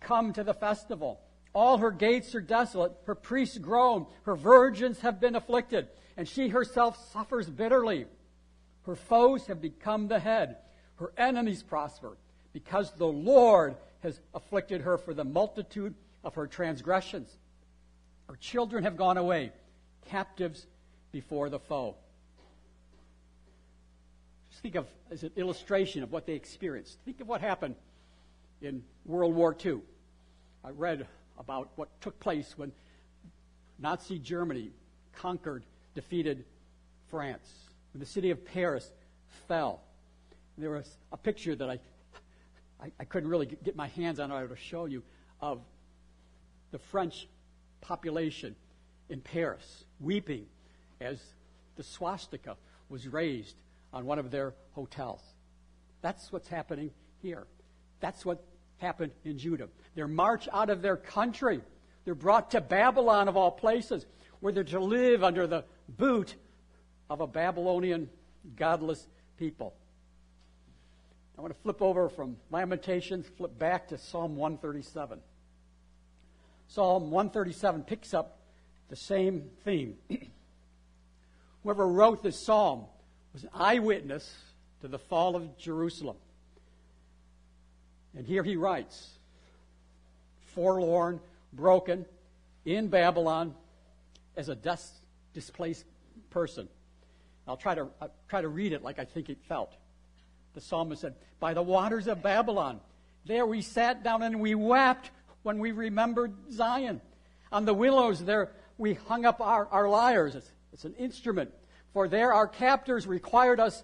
come 0.00 0.32
to 0.32 0.44
the 0.44 0.54
festival. 0.54 1.20
All 1.54 1.78
her 1.78 1.90
gates 1.90 2.34
are 2.34 2.40
desolate. 2.40 2.92
Her 3.04 3.14
priests 3.14 3.58
groan. 3.58 4.06
Her 4.22 4.36
virgins 4.36 5.00
have 5.00 5.20
been 5.20 5.34
afflicted, 5.34 5.88
and 6.16 6.28
she 6.28 6.48
herself 6.48 7.10
suffers 7.12 7.48
bitterly. 7.48 8.06
Her 8.86 8.96
foes 8.96 9.46
have 9.46 9.60
become 9.60 10.08
the 10.08 10.20
head. 10.20 10.56
Her 10.96 11.12
enemies 11.16 11.62
prosper, 11.62 12.16
because 12.52 12.92
the 12.92 13.06
Lord 13.06 13.76
has 14.00 14.20
afflicted 14.34 14.82
her 14.82 14.98
for 14.98 15.14
the 15.14 15.24
multitude 15.24 15.94
of 16.24 16.34
her 16.34 16.46
transgressions. 16.46 17.30
Her 18.28 18.36
children 18.36 18.84
have 18.84 18.96
gone 18.96 19.16
away, 19.16 19.52
captives 20.06 20.66
before 21.12 21.48
the 21.48 21.58
foe 21.58 21.96
Just 24.50 24.62
think 24.62 24.74
of 24.74 24.86
as 25.10 25.22
an 25.22 25.32
illustration 25.36 26.02
of 26.02 26.12
what 26.12 26.26
they 26.26 26.34
experienced. 26.34 26.98
Think 27.04 27.20
of 27.20 27.28
what 27.28 27.40
happened 27.40 27.74
in 28.60 28.82
World 29.04 29.34
War 29.34 29.56
II. 29.64 29.80
I 30.64 30.70
read 30.70 31.06
about 31.38 31.70
what 31.76 31.88
took 32.00 32.18
place 32.20 32.54
when 32.56 32.72
Nazi 33.78 34.18
Germany 34.18 34.72
conquered, 35.12 35.62
defeated 35.94 36.44
France, 37.10 37.48
when 37.92 38.00
the 38.00 38.06
city 38.06 38.30
of 38.30 38.44
Paris 38.44 38.90
fell. 39.46 39.80
There 40.58 40.70
was 40.70 40.90
a 41.12 41.16
picture 41.16 41.54
that 41.54 41.70
I, 41.70 41.78
I, 42.82 42.90
I 42.98 43.04
couldn't 43.04 43.30
really 43.30 43.46
get 43.46 43.76
my 43.76 43.86
hands 43.88 44.18
on. 44.18 44.32
I 44.32 44.44
would 44.44 44.58
show 44.58 44.86
you 44.86 45.02
of 45.40 45.60
the 46.70 46.78
French 46.78 47.28
population 47.80 48.54
in 49.08 49.20
Paris 49.20 49.84
weeping 50.00 50.46
as 51.00 51.20
the 51.76 51.82
swastika 51.82 52.56
was 52.88 53.06
raised 53.06 53.56
on 53.92 54.04
one 54.04 54.18
of 54.18 54.30
their 54.30 54.54
hotels. 54.72 55.22
That's 56.02 56.32
what's 56.32 56.48
happening 56.48 56.90
here. 57.22 57.46
That's 58.00 58.24
what 58.24 58.42
happened 58.78 59.12
in 59.24 59.38
Judah. 59.38 59.68
They're 59.94 60.08
marched 60.08 60.48
out 60.52 60.70
of 60.70 60.82
their 60.82 60.96
country, 60.96 61.60
They're 62.04 62.14
brought 62.14 62.52
to 62.52 62.60
Babylon, 62.60 63.28
of 63.28 63.36
all 63.36 63.50
places, 63.50 64.06
where 64.40 64.52
they're 64.52 64.64
to 64.64 64.80
live 64.80 65.22
under 65.22 65.46
the 65.46 65.64
boot 65.88 66.36
of 67.10 67.20
a 67.20 67.26
Babylonian 67.26 68.08
godless 68.56 69.06
people. 69.38 69.74
I 71.36 71.40
want 71.40 71.54
to 71.54 71.60
flip 71.60 71.82
over 71.82 72.08
from 72.08 72.36
Lamentations, 72.50 73.26
flip 73.36 73.58
back 73.58 73.88
to 73.88 73.98
Psalm 73.98 74.36
137. 74.36 75.20
Psalm 76.68 77.10
137 77.10 77.82
picks 77.82 78.14
up 78.14 78.38
the 78.88 78.96
same 78.96 79.50
theme. 79.64 79.96
Whoever 81.62 81.88
wrote 81.88 82.22
this 82.22 82.44
psalm 82.44 82.84
was 83.32 83.44
an 83.44 83.50
eyewitness 83.54 84.34
to 84.82 84.88
the 84.88 84.98
fall 84.98 85.34
of 85.34 85.58
Jerusalem. 85.58 86.16
And 88.16 88.26
here 88.26 88.42
he 88.42 88.56
writes 88.56 89.10
forlorn, 90.54 91.20
broken, 91.52 92.04
in 92.64 92.88
Babylon 92.88 93.54
as 94.36 94.48
a 94.48 94.54
dis- 94.54 95.00
displaced 95.34 95.84
person. 96.30 96.68
I'll 97.46 97.56
try 97.56 97.74
to, 97.74 97.88
I'll 98.00 98.12
try 98.28 98.42
to 98.42 98.48
read 98.48 98.72
it 98.72 98.82
like 98.82 98.98
I 98.98 99.04
think 99.04 99.30
it 99.30 99.38
felt. 99.48 99.72
The 100.54 100.60
psalmist 100.60 101.00
said, 101.00 101.14
By 101.40 101.54
the 101.54 101.62
waters 101.62 102.08
of 102.08 102.22
Babylon, 102.22 102.80
there 103.24 103.46
we 103.46 103.62
sat 103.62 104.02
down 104.02 104.22
and 104.22 104.40
we 104.40 104.54
wept 104.54 105.10
when 105.48 105.60
we 105.60 105.72
remembered 105.72 106.34
Zion. 106.52 107.00
On 107.50 107.64
the 107.64 107.72
willows 107.72 108.22
there 108.22 108.50
we 108.76 108.92
hung 108.92 109.24
up 109.24 109.40
our, 109.40 109.66
our 109.68 109.88
lyres. 109.88 110.34
It's, 110.34 110.52
it's 110.74 110.84
an 110.84 110.92
instrument. 110.96 111.50
For 111.94 112.06
there 112.06 112.34
our 112.34 112.46
captors 112.46 113.06
required 113.06 113.58
us 113.58 113.82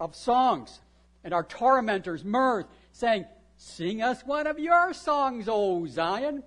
of 0.00 0.16
songs, 0.16 0.80
and 1.22 1.34
our 1.34 1.44
tormentors 1.44 2.24
mirth, 2.24 2.64
saying, 2.92 3.26
Sing 3.58 4.00
us 4.00 4.22
one 4.24 4.46
of 4.46 4.58
your 4.58 4.94
songs, 4.94 5.48
O 5.50 5.86
Zion. 5.86 6.42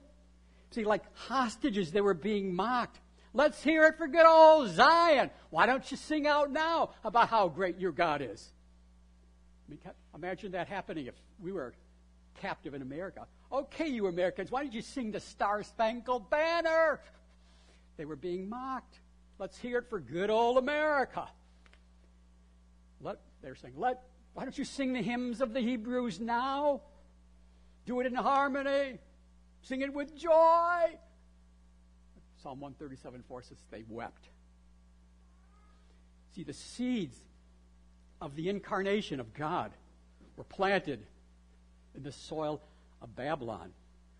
See, 0.71 0.83
like 0.83 1.03
hostages, 1.13 1.91
they 1.91 2.01
were 2.01 2.15
being 2.15 2.55
mocked. 2.55 2.99
Let's 3.35 3.61
hear 3.61 3.83
it 3.83 3.99
for 3.99 4.07
good 4.07 4.25
old 4.25 4.69
Zion. 4.69 5.29
Why 5.51 5.67
don't 5.67 5.91
you 5.91 5.95
sing 5.95 6.25
out 6.25 6.51
now 6.51 6.89
about 7.03 7.29
how 7.29 7.49
great 7.49 7.77
your 7.77 7.91
God 7.91 8.23
is? 8.23 8.51
Imagine 10.15 10.53
that 10.53 10.67
happening 10.69 11.05
if 11.05 11.13
we 11.39 11.51
were 11.51 11.75
captive 12.41 12.73
in 12.73 12.81
America. 12.81 13.27
Okay, 13.53 13.87
you 13.87 14.07
Americans, 14.07 14.49
why 14.49 14.63
did 14.63 14.73
you 14.73 14.81
sing 14.81 15.11
the 15.11 15.19
Star 15.19 15.61
Spangled 15.61 16.29
Banner? 16.31 16.99
They 17.97 18.05
were 18.05 18.15
being 18.15 18.49
mocked. 18.49 18.99
Let's 19.37 19.57
hear 19.59 19.77
it 19.77 19.89
for 19.89 19.99
good 19.99 20.31
old 20.31 20.57
America. 20.57 21.27
Let, 22.99 23.19
they're 23.43 23.55
saying, 23.55 23.75
let, 23.77 24.01
why 24.33 24.43
don't 24.43 24.57
you 24.57 24.65
sing 24.65 24.93
the 24.93 25.03
hymns 25.03 25.39
of 25.39 25.53
the 25.53 25.59
Hebrews 25.59 26.19
now? 26.19 26.81
Do 27.85 27.99
it 27.99 28.07
in 28.07 28.15
harmony. 28.15 28.97
Sing 29.61 29.81
it 29.81 29.93
with 29.93 30.15
joy. 30.17 30.97
Psalm 32.41 32.59
137 32.59 33.23
4 33.27 33.41
says 33.43 33.57
they 33.69 33.83
wept. 33.87 34.29
See, 36.35 36.43
the 36.43 36.53
seeds 36.53 37.17
of 38.19 38.35
the 38.35 38.49
incarnation 38.49 39.19
of 39.19 39.33
God 39.35 39.71
were 40.37 40.43
planted 40.43 41.05
in 41.95 42.01
the 42.01 42.11
soil 42.11 42.59
of 43.03 43.15
Babylon, 43.15 43.71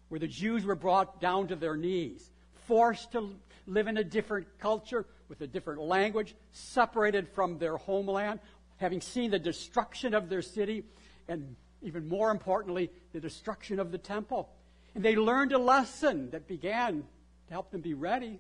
where 0.10 0.20
the 0.20 0.28
Jews 0.28 0.66
were 0.66 0.76
brought 0.76 1.20
down 1.20 1.48
to 1.48 1.56
their 1.56 1.78
knees, 1.78 2.30
forced 2.68 3.14
to 3.14 3.34
live 3.66 3.88
in 3.88 3.98
a 3.98 4.04
different 4.04 4.48
culture 4.60 5.06
with 5.30 5.42
a 5.42 5.48
different 5.48 5.82
language, 5.82 6.36
separated 6.52 7.28
from 7.30 7.58
their 7.58 7.78
homeland, 7.78 8.40
having 8.78 9.02
seen 9.02 9.32
the 9.32 9.40
destruction 9.40 10.14
of 10.14 10.30
their 10.30 10.42
city, 10.42 10.84
and 11.28 11.56
even 11.82 12.08
more 12.08 12.30
importantly, 12.30 12.92
the 13.14 13.20
destruction 13.20 13.80
of 13.80 13.92
the 13.92 13.98
temple. 13.98 14.50
And 14.94 15.04
they 15.04 15.16
learned 15.16 15.54
a 15.54 15.58
lesson 15.58 16.30
that 16.32 16.48
began 16.48 17.04
to 17.48 17.54
help 17.54 17.72
them 17.72 17.82
be 17.82 17.94
ready 17.94 18.40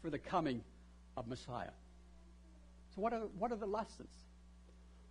for 0.00 0.10
the 0.10 0.18
coming 0.18 0.62
of 1.16 1.26
Messiah. 1.26 1.70
So, 2.94 3.02
what 3.02 3.12
are, 3.12 3.20
what 3.38 3.52
are 3.52 3.56
the 3.56 3.66
lessons? 3.66 4.10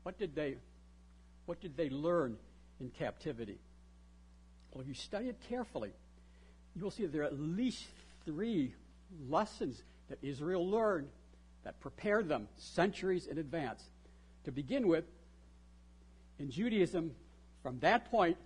What 0.04 0.18
did 0.18 0.34
they, 0.34 0.56
what 1.46 1.62
did 1.62 1.78
they 1.78 1.90
learn 1.90 2.38
in 2.80 2.90
captivity? 2.90 3.60
Well, 4.72 4.82
if 4.82 4.88
you 4.88 4.94
study 4.94 5.30
it 5.30 5.38
carefully, 5.50 5.92
you 6.76 6.84
will 6.84 6.92
see 6.92 7.04
that 7.04 7.12
there 7.12 7.24
are 7.24 7.26
at 7.26 7.40
least 7.40 7.84
three 8.26 8.74
lessons 9.28 9.82
that 10.10 10.20
Israel 10.22 10.68
learned 10.68 11.10
that 11.64 11.80
prepared 11.80 12.28
them 12.28 12.48
centuries 12.58 13.28
in 13.28 13.38
advance. 13.38 13.84
To 14.46 14.52
begin 14.52 14.88
with, 14.88 15.06
in 16.38 16.52
Judaism, 16.52 17.12
from 17.62 17.80
that 17.80 18.10
point 18.10 18.38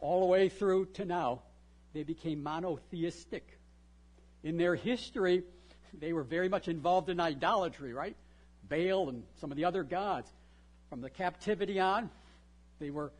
all 0.00 0.20
the 0.20 0.26
way 0.26 0.48
through 0.48 0.86
to 0.94 1.04
now, 1.04 1.42
they 1.92 2.02
became 2.02 2.42
monotheistic. 2.42 3.58
In 4.42 4.56
their 4.56 4.74
history, 4.74 5.42
they 5.98 6.12
were 6.12 6.22
very 6.22 6.48
much 6.48 6.68
involved 6.68 7.08
in 7.08 7.20
idolatry, 7.20 7.92
right? 7.92 8.16
Baal 8.68 9.08
and 9.08 9.24
some 9.40 9.50
of 9.50 9.56
the 9.56 9.64
other 9.64 9.82
gods. 9.82 10.30
From 10.88 11.00
the 11.00 11.10
captivity 11.10 11.80
on, 11.80 12.08
they 12.78 12.90
were 12.90 13.12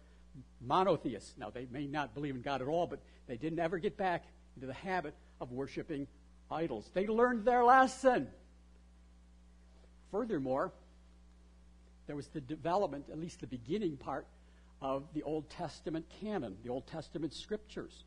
monotheists. 0.60 1.34
Now, 1.38 1.50
they 1.50 1.66
may 1.70 1.86
not 1.86 2.14
believe 2.14 2.34
in 2.34 2.42
God 2.42 2.62
at 2.62 2.68
all, 2.68 2.86
but 2.86 3.00
they 3.26 3.36
didn't 3.36 3.58
ever 3.58 3.78
get 3.78 3.96
back 3.96 4.24
into 4.56 4.66
the 4.66 4.74
habit 4.74 5.14
of 5.40 5.52
worshiping 5.52 6.06
idols. 6.50 6.90
They 6.94 7.06
learned 7.06 7.44
their 7.44 7.64
lesson. 7.64 8.28
Furthermore, 10.10 10.72
there 12.06 12.16
was 12.16 12.28
the 12.28 12.40
development, 12.40 13.06
at 13.10 13.18
least 13.18 13.40
the 13.40 13.46
beginning 13.46 13.96
part, 13.96 14.26
of 14.80 15.04
the 15.12 15.22
Old 15.22 15.50
Testament 15.50 16.06
canon, 16.20 16.56
the 16.62 16.70
Old 16.70 16.86
Testament 16.86 17.34
scriptures. 17.34 18.04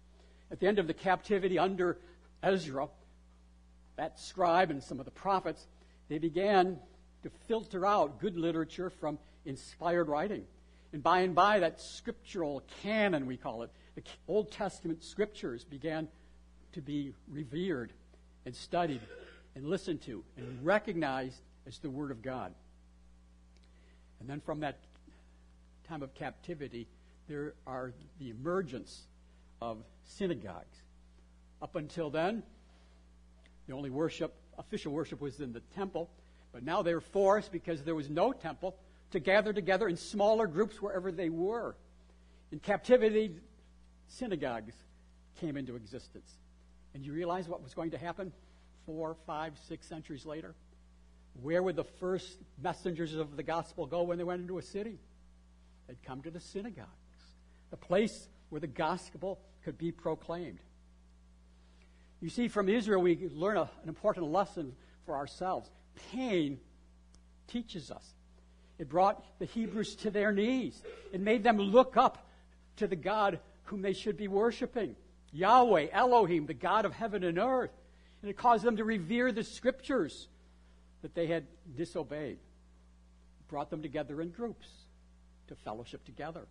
At 0.51 0.59
the 0.59 0.67
end 0.67 0.79
of 0.79 0.87
the 0.87 0.93
captivity 0.93 1.59
under 1.59 1.97
Ezra, 2.41 2.87
that 3.97 4.19
scribe 4.19 4.71
and 4.71 4.81
some 4.81 4.99
of 4.99 5.05
the 5.05 5.11
prophets, 5.11 5.67
they 6.09 6.17
began 6.17 6.79
to 7.23 7.29
filter 7.47 7.85
out 7.85 8.19
good 8.19 8.35
literature 8.35 8.89
from 8.89 9.19
inspired 9.45 10.07
writing. 10.07 10.45
And 10.93 11.01
by 11.01 11.21
and 11.21 11.33
by, 11.33 11.59
that 11.59 11.79
scriptural 11.79 12.63
canon, 12.81 13.25
we 13.25 13.37
call 13.37 13.63
it, 13.63 13.71
the 13.95 14.03
Old 14.27 14.51
Testament 14.51 15.03
scriptures 15.03 15.63
began 15.63 16.07
to 16.73 16.81
be 16.81 17.13
revered 17.29 17.93
and 18.45 18.55
studied 18.55 19.01
and 19.55 19.65
listened 19.65 20.01
to 20.03 20.23
and 20.37 20.65
recognized 20.65 21.41
as 21.67 21.77
the 21.79 21.89
Word 21.89 22.11
of 22.11 22.21
God. 22.21 22.53
And 24.19 24.29
then 24.29 24.41
from 24.41 24.59
that 24.61 24.79
time 25.87 26.03
of 26.03 26.13
captivity, 26.13 26.87
there 27.27 27.53
are 27.65 27.93
the 28.19 28.29
emergence 28.29 29.03
of 29.61 29.77
synagogues. 30.03 30.77
Up 31.61 31.75
until 31.75 32.09
then, 32.09 32.43
the 33.67 33.73
only 33.73 33.89
worship, 33.89 34.33
official 34.57 34.91
worship, 34.91 35.21
was 35.21 35.39
in 35.39 35.53
the 35.53 35.61
temple. 35.75 36.09
But 36.51 36.63
now 36.63 36.81
they're 36.81 37.01
forced, 37.01 37.51
because 37.51 37.83
there 37.83 37.95
was 37.95 38.09
no 38.09 38.33
temple, 38.33 38.75
to 39.11 39.19
gather 39.19 39.53
together 39.53 39.87
in 39.87 39.97
smaller 39.97 40.47
groups 40.47 40.81
wherever 40.81 41.11
they 41.11 41.29
were. 41.29 41.75
In 42.51 42.59
captivity, 42.59 43.35
synagogues 44.07 44.75
came 45.39 45.57
into 45.57 45.75
existence. 45.75 46.29
And 46.93 47.05
you 47.05 47.13
realize 47.13 47.47
what 47.47 47.63
was 47.63 47.73
going 47.73 47.91
to 47.91 47.97
happen 47.97 48.31
four, 48.85 49.15
five, 49.25 49.53
six 49.67 49.87
centuries 49.87 50.25
later? 50.25 50.55
Where 51.41 51.63
would 51.63 51.75
the 51.75 51.83
first 51.83 52.37
messengers 52.61 53.15
of 53.15 53.37
the 53.37 53.43
gospel 53.43 53.85
go 53.85 54.03
when 54.03 54.17
they 54.17 54.23
went 54.23 54.41
into 54.41 54.57
a 54.57 54.61
city? 54.61 54.99
They'd 55.87 56.03
come 56.03 56.21
to 56.23 56.31
the 56.31 56.39
synagogues, 56.39 56.89
the 57.69 57.77
place 57.77 58.27
where 58.49 58.59
the 58.59 58.67
gospel 58.67 59.39
could 59.63 59.77
be 59.77 59.91
proclaimed. 59.91 60.59
You 62.19 62.29
see, 62.29 62.49
from 62.49 62.69
Israel, 62.69 63.01
we 63.01 63.29
learn 63.33 63.57
a, 63.57 63.69
an 63.81 63.87
important 63.87 64.27
lesson 64.31 64.73
for 65.05 65.15
ourselves. 65.15 65.69
Pain 66.11 66.59
teaches 67.47 67.91
us. 67.91 68.05
It 68.81 68.89
brought 68.89 69.23
the 69.37 69.45
Hebrews 69.45 69.95
to 69.97 70.09
their 70.09 70.31
knees. 70.31 70.81
It 71.13 71.21
made 71.21 71.43
them 71.43 71.59
look 71.59 71.97
up 71.97 72.27
to 72.77 72.87
the 72.87 72.95
God 72.95 73.39
whom 73.65 73.83
they 73.83 73.93
should 73.93 74.17
be 74.17 74.27
worshiping 74.27 74.95
Yahweh, 75.31 75.89
Elohim, 75.91 76.47
the 76.47 76.55
God 76.55 76.85
of 76.85 76.91
heaven 76.91 77.23
and 77.23 77.37
earth. 77.37 77.69
And 78.21 78.31
it 78.31 78.37
caused 78.37 78.63
them 78.63 78.77
to 78.77 78.83
revere 78.83 79.31
the 79.31 79.43
scriptures 79.43 80.27
that 81.03 81.13
they 81.13 81.27
had 81.27 81.45
disobeyed. 81.77 82.39
It 82.39 83.47
brought 83.47 83.69
them 83.69 83.83
together 83.83 84.19
in 84.19 84.29
groups 84.29 84.67
to 85.47 85.55
fellowship 85.55 86.03
together. 86.03 86.47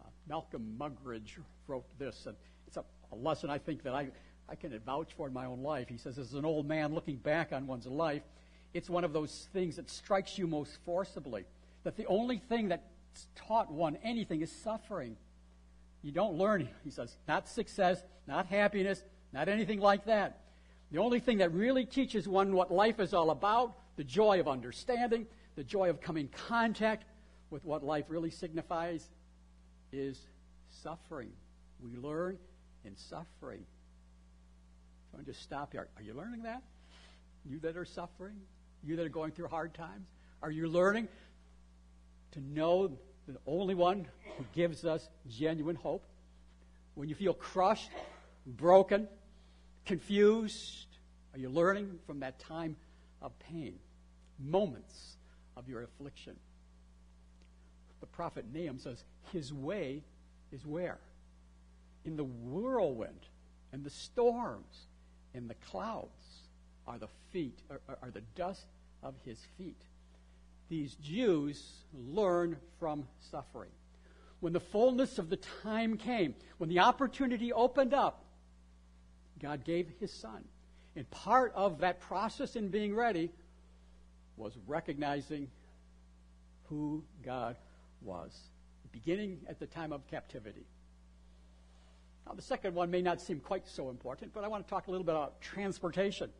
Uh, 0.00 0.08
Malcolm 0.28 0.74
Muggeridge 0.76 1.38
wrote 1.68 1.86
this, 2.00 2.26
and 2.26 2.34
it's 2.66 2.76
a, 2.76 2.84
a 3.12 3.14
lesson 3.14 3.48
I 3.48 3.58
think 3.58 3.84
that 3.84 3.94
I, 3.94 4.08
I 4.48 4.56
can 4.56 4.76
vouch 4.80 5.12
for 5.16 5.28
in 5.28 5.32
my 5.32 5.46
own 5.46 5.62
life. 5.62 5.88
He 5.88 5.98
says, 5.98 6.18
as 6.18 6.34
an 6.34 6.44
old 6.44 6.66
man 6.66 6.92
looking 6.92 7.16
back 7.16 7.52
on 7.52 7.68
one's 7.68 7.86
life, 7.86 8.22
it's 8.74 8.88
one 8.88 9.04
of 9.04 9.12
those 9.12 9.48
things 9.52 9.76
that 9.76 9.90
strikes 9.90 10.38
you 10.38 10.46
most 10.46 10.78
forcibly. 10.84 11.44
That 11.84 11.96
the 11.96 12.06
only 12.06 12.38
thing 12.38 12.68
that's 12.68 13.26
taught 13.34 13.70
one 13.70 13.98
anything 14.02 14.40
is 14.40 14.50
suffering. 14.50 15.16
You 16.02 16.12
don't 16.12 16.34
learn, 16.34 16.68
he 16.84 16.90
says, 16.90 17.16
not 17.28 17.48
success, 17.48 18.02
not 18.26 18.46
happiness, 18.46 19.02
not 19.32 19.48
anything 19.48 19.80
like 19.80 20.06
that. 20.06 20.40
The 20.90 20.98
only 20.98 21.20
thing 21.20 21.38
that 21.38 21.52
really 21.52 21.84
teaches 21.84 22.28
one 22.28 22.54
what 22.54 22.72
life 22.72 23.00
is 23.00 23.14
all 23.14 23.30
about, 23.30 23.74
the 23.96 24.04
joy 24.04 24.40
of 24.40 24.48
understanding, 24.48 25.26
the 25.56 25.64
joy 25.64 25.90
of 25.90 26.00
coming 26.00 26.26
in 26.26 26.32
contact 26.48 27.04
with 27.50 27.64
what 27.64 27.84
life 27.84 28.06
really 28.08 28.30
signifies, 28.30 29.08
is 29.92 30.18
suffering. 30.82 31.30
We 31.82 31.96
learn 31.96 32.38
in 32.84 32.96
suffering. 32.96 33.64
So 35.10 35.18
I 35.20 35.22
just 35.22 35.42
stop 35.42 35.72
here. 35.72 35.88
Are 35.96 36.02
you 36.02 36.14
learning 36.14 36.42
that? 36.44 36.62
You 37.44 37.58
that 37.60 37.76
are 37.76 37.84
suffering? 37.84 38.36
You 38.84 38.96
that 38.96 39.06
are 39.06 39.10
going 39.10 39.32
through 39.32 39.48
hard 39.48 39.74
times? 39.74 40.08
Are 40.42 40.50
you 40.50 40.68
learning 40.68 41.08
to 42.32 42.40
know 42.40 42.88
the 43.28 43.38
only 43.46 43.74
one 43.74 44.06
who 44.36 44.44
gives 44.54 44.84
us 44.84 45.08
genuine 45.28 45.76
hope? 45.76 46.04
When 46.94 47.08
you 47.08 47.14
feel 47.14 47.34
crushed, 47.34 47.90
broken, 48.46 49.08
confused, 49.86 50.86
are 51.32 51.38
you 51.38 51.48
learning 51.48 51.98
from 52.06 52.20
that 52.20 52.38
time 52.38 52.76
of 53.20 53.38
pain? 53.38 53.78
Moments 54.38 55.16
of 55.56 55.68
your 55.68 55.82
affliction. 55.82 56.36
The 58.00 58.06
prophet 58.06 58.46
Nahum 58.52 58.78
says, 58.78 59.04
His 59.32 59.52
way 59.52 60.02
is 60.50 60.66
where? 60.66 60.98
In 62.04 62.16
the 62.16 62.24
whirlwind 62.24 63.26
and 63.72 63.84
the 63.84 63.90
storms 63.90 64.86
and 65.34 65.48
the 65.48 65.54
clouds 65.70 66.10
are 66.86 66.98
the 66.98 67.08
feet, 67.30 67.60
are, 67.70 67.80
are 68.02 68.10
the 68.10 68.22
dust 68.34 68.66
of 69.02 69.14
his 69.24 69.38
feet. 69.58 69.82
These 70.68 70.94
Jews 70.96 71.84
learn 71.92 72.56
from 72.78 73.06
suffering. 73.30 73.70
When 74.40 74.52
the 74.52 74.60
fullness 74.60 75.18
of 75.18 75.28
the 75.30 75.38
time 75.62 75.96
came, 75.96 76.34
when 76.58 76.68
the 76.68 76.80
opportunity 76.80 77.52
opened 77.52 77.94
up, 77.94 78.24
God 79.40 79.64
gave 79.64 79.88
his 80.00 80.12
son. 80.12 80.44
And 80.96 81.08
part 81.10 81.52
of 81.54 81.80
that 81.80 82.00
process 82.00 82.56
in 82.56 82.68
being 82.68 82.94
ready 82.94 83.30
was 84.36 84.52
recognizing 84.66 85.48
who 86.68 87.04
God 87.24 87.56
was, 88.00 88.36
beginning 88.92 89.40
at 89.48 89.58
the 89.60 89.66
time 89.66 89.92
of 89.92 90.06
captivity. 90.06 90.66
Now, 92.26 92.32
the 92.34 92.42
second 92.42 92.74
one 92.74 92.90
may 92.90 93.02
not 93.02 93.20
seem 93.20 93.40
quite 93.40 93.66
so 93.66 93.90
important, 93.90 94.32
but 94.32 94.44
I 94.44 94.48
want 94.48 94.66
to 94.66 94.70
talk 94.70 94.86
a 94.86 94.90
little 94.90 95.04
bit 95.04 95.14
about 95.14 95.40
transportation. 95.40 96.30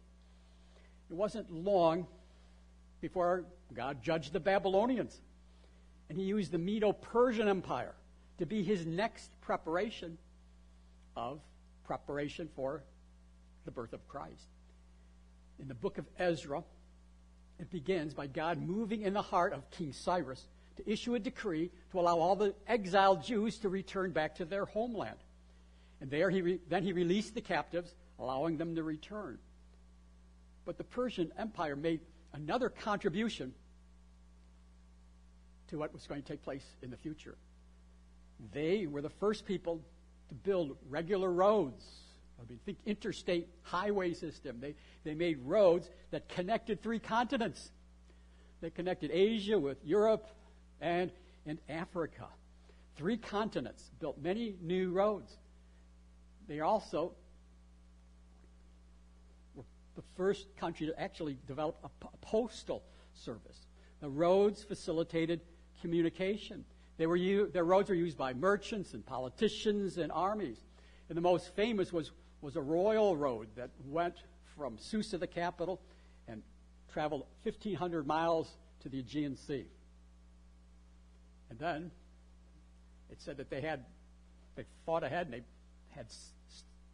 It 1.11 1.15
wasn't 1.15 1.53
long 1.53 2.07
before 3.03 3.45
God 3.75 4.03
judged 4.03 4.33
the 4.33 4.41
Babylonians, 4.41 5.21
and 6.09 6.17
he 6.17 6.25
used 6.25 6.53
the 6.53 6.59
Medo 6.59 6.93
Persian 6.93 7.49
Empire 7.49 7.95
to 8.39 8.47
be 8.47 8.63
his 8.63 8.87
next 8.87 9.31
preparation 9.43 10.17
of 11.17 11.41
preparation 11.85 12.49
for 12.55 12.83
the 13.67 13.71
birth 13.71 13.93
of 13.93 14.07
Christ. 14.09 14.47
In 15.61 15.69
the 15.69 15.75
book 15.75 15.99
of 15.99 16.07
Ezra, 16.19 16.63
it 17.59 17.71
begins 17.71 18.15
by 18.15 18.29
God 18.29 18.63
moving 18.63 19.03
in 19.03 19.13
the 19.13 19.23
heart 19.23 19.53
of 19.53 19.71
King 19.71 19.93
Cyrus 19.93 20.47
to 20.77 20.91
issue 20.91 21.15
a 21.15 21.19
decree 21.19 21.71
to 21.91 22.01
allow 22.01 22.19
all 22.19 22.37
the 22.37 22.55
exiled 22.67 23.25
Jews 23.25 23.59
to 23.59 23.69
return 23.69 24.13
back 24.13 24.37
to 24.37 24.45
their 24.45 24.65
homeland. 24.65 25.19
And 26.01 26.11
there 26.11 26.31
he 26.31 26.41
re- 26.41 26.61
then 26.69 26.83
he 26.83 26.93
released 26.93 27.35
the 27.35 27.41
captives, 27.41 27.95
allowing 28.19 28.57
them 28.57 28.75
to 28.77 28.83
return. 28.83 29.39
But 30.65 30.79
the 30.79 30.85
Persian 30.85 31.33
Empire 31.37 31.77
made 31.77 32.01
another 32.33 32.69
contribution 32.69 33.55
to 35.69 35.79
what 35.79 35.93
was 35.93 36.07
going 36.07 36.23
to 36.23 36.29
take 36.29 36.43
place 36.43 36.65
in 36.83 36.91
the 36.91 36.97
future. 36.97 37.37
They 38.53 38.87
were 38.87 39.03
the 39.03 39.11
first 39.11 39.47
people 39.47 39.81
to 40.29 40.35
build 40.35 40.77
regular 40.89 41.31
roads. 41.31 41.85
I 42.41 42.49
mean, 42.49 42.59
think 42.65 42.79
interstate 42.87 43.49
highway 43.63 44.15
system. 44.15 44.59
They, 44.61 44.75
they 45.05 45.15
made 45.15 45.39
roads 45.45 45.89
that 46.11 46.29
connected 46.29 46.83
three 46.83 46.99
continents. 46.99 47.71
They 48.61 48.71
connected 48.71 49.11
Asia 49.13 49.59
with 49.59 49.79
Europe 49.85 50.27
and, 50.81 51.11
and 51.47 51.59
Africa. 51.69 52.27
Three 52.97 53.17
continents 53.17 53.91
built 54.01 54.19
many 54.21 54.57
new 54.61 54.91
roads. 54.91 55.37
They 56.49 56.61
also 56.61 57.13
the 59.97 60.03
first 60.17 60.57
country 60.57 60.87
to 60.87 61.01
actually 61.01 61.37
develop 61.47 61.79
a, 61.85 61.89
p- 61.89 62.11
postal 62.21 62.83
service. 63.15 63.67
The 64.01 64.09
roads 64.09 64.65
facilitated 64.65 65.41
communication. 65.81 66.65
They 66.97 67.07
were 67.07 67.17
u- 67.17 67.51
their 67.53 67.65
roads 67.65 67.89
were 67.89 67.95
used 67.95 68.17
by 68.17 68.35
merchants 68.35 68.95
and 68.95 69.05
politicians 69.05 69.99
and 69.99 70.11
armies. 70.11 70.59
And 71.09 71.17
the 71.17 71.23
most 71.23 71.55
famous 71.55 71.93
was, 71.93 72.11
was 72.41 72.57
a 72.57 72.61
royal 72.61 73.17
road 73.17 73.49
that 73.57 73.71
went 73.87 74.17
from 74.57 74.79
Susa, 74.79 75.19
the 75.19 75.27
capital, 75.27 75.81
and 76.29 76.43
traveled 76.93 77.27
1,500 77.43 78.07
miles 78.07 78.57
to 78.81 78.89
the 78.89 79.01
Aegean 79.01 79.37
Sea. 79.37 79.67
And 81.51 81.59
then 81.59 81.91
it 83.11 83.21
said 83.21 83.37
that 83.37 83.51
they 83.51 83.61
had, 83.61 83.85
they 84.57 84.65
fought 84.87 85.05
ahead 85.05 85.27
and 85.27 85.35
they 85.35 85.43
had 85.91 86.07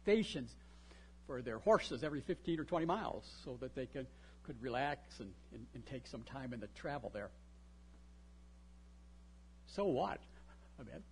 stations 0.03 0.53
for 1.29 1.43
their 1.43 1.59
horses 1.59 2.03
every 2.03 2.21
15 2.21 2.59
or 2.59 2.63
20 2.63 2.87
miles 2.87 3.23
so 3.45 3.55
that 3.61 3.75
they 3.75 3.85
could, 3.85 4.07
could 4.41 4.59
relax 4.63 5.19
and, 5.19 5.29
and, 5.53 5.63
and 5.75 5.85
take 5.85 6.07
some 6.07 6.23
time 6.23 6.53
in 6.53 6.59
the 6.59 6.65
travel 6.69 7.11
there. 7.13 7.29
So 9.67 9.85
what? 9.85 10.17
I 10.79 10.83
mean, 10.83 11.03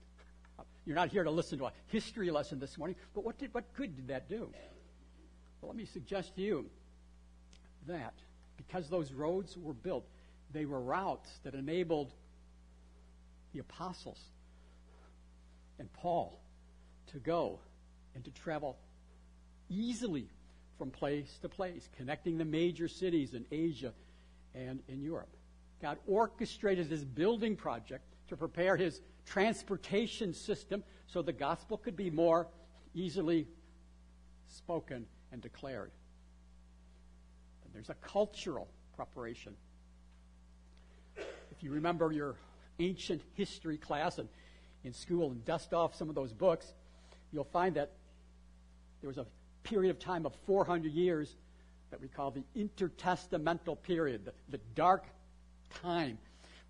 you're 0.87 0.95
not 0.95 1.09
here 1.09 1.23
to 1.23 1.29
listen 1.29 1.59
to 1.59 1.65
a 1.65 1.71
history 1.89 2.31
lesson 2.31 2.59
this 2.59 2.79
morning, 2.79 2.95
but 3.13 3.23
what, 3.23 3.37
did, 3.37 3.53
what 3.53 3.71
good 3.75 3.95
did 3.95 4.07
that 4.07 4.27
do? 4.27 4.49
Well, 5.61 5.69
let 5.69 5.75
me 5.75 5.85
suggest 5.85 6.35
to 6.37 6.41
you 6.41 6.65
that 7.85 8.15
because 8.57 8.89
those 8.89 9.13
roads 9.13 9.55
were 9.55 9.73
built, 9.73 10.07
they 10.51 10.65
were 10.65 10.81
routes 10.81 11.29
that 11.43 11.53
enabled 11.53 12.11
the 13.53 13.59
apostles 13.59 14.19
and 15.77 15.93
Paul 15.93 16.39
to 17.11 17.19
go 17.19 17.59
and 18.15 18.25
to 18.25 18.31
travel 18.31 18.77
easily 19.69 20.29
from 20.77 20.91
place 20.91 21.37
to 21.41 21.49
place, 21.49 21.89
connecting 21.97 22.37
the 22.37 22.45
major 22.45 22.87
cities 22.87 23.33
in 23.33 23.45
Asia 23.51 23.93
and 24.53 24.81
in 24.87 25.01
Europe. 25.01 25.29
God 25.81 25.97
orchestrated 26.07 26.89
this 26.89 27.03
building 27.03 27.55
project 27.55 28.03
to 28.29 28.37
prepare 28.37 28.75
his 28.75 29.01
transportation 29.25 30.33
system 30.33 30.83
so 31.07 31.21
the 31.21 31.33
gospel 31.33 31.77
could 31.77 31.95
be 31.95 32.09
more 32.09 32.47
easily 32.93 33.47
spoken 34.47 35.05
and 35.31 35.41
declared. 35.41 35.91
And 37.63 37.73
there's 37.73 37.89
a 37.89 37.95
cultural 37.95 38.67
preparation. 38.95 39.53
If 41.17 41.61
you 41.63 41.71
remember 41.71 42.11
your 42.11 42.35
ancient 42.79 43.21
history 43.33 43.77
class 43.77 44.17
and 44.17 44.29
in 44.83 44.93
school 44.93 45.31
and 45.31 45.43
dust 45.43 45.73
off 45.73 45.95
some 45.95 46.09
of 46.09 46.15
those 46.15 46.31
books, 46.31 46.73
you'll 47.31 47.43
find 47.43 47.75
that 47.75 47.91
there 49.01 49.07
was 49.07 49.17
a 49.17 49.25
period 49.69 49.91
of 49.91 49.99
time 49.99 50.25
of 50.25 50.33
400 50.45 50.91
years 50.91 51.35
that 51.91 52.01
we 52.01 52.07
call 52.07 52.31
the 52.31 52.43
intertestamental 52.55 53.81
period, 53.81 54.25
the, 54.25 54.33
the 54.49 54.59
dark 54.75 55.05
time 55.81 56.17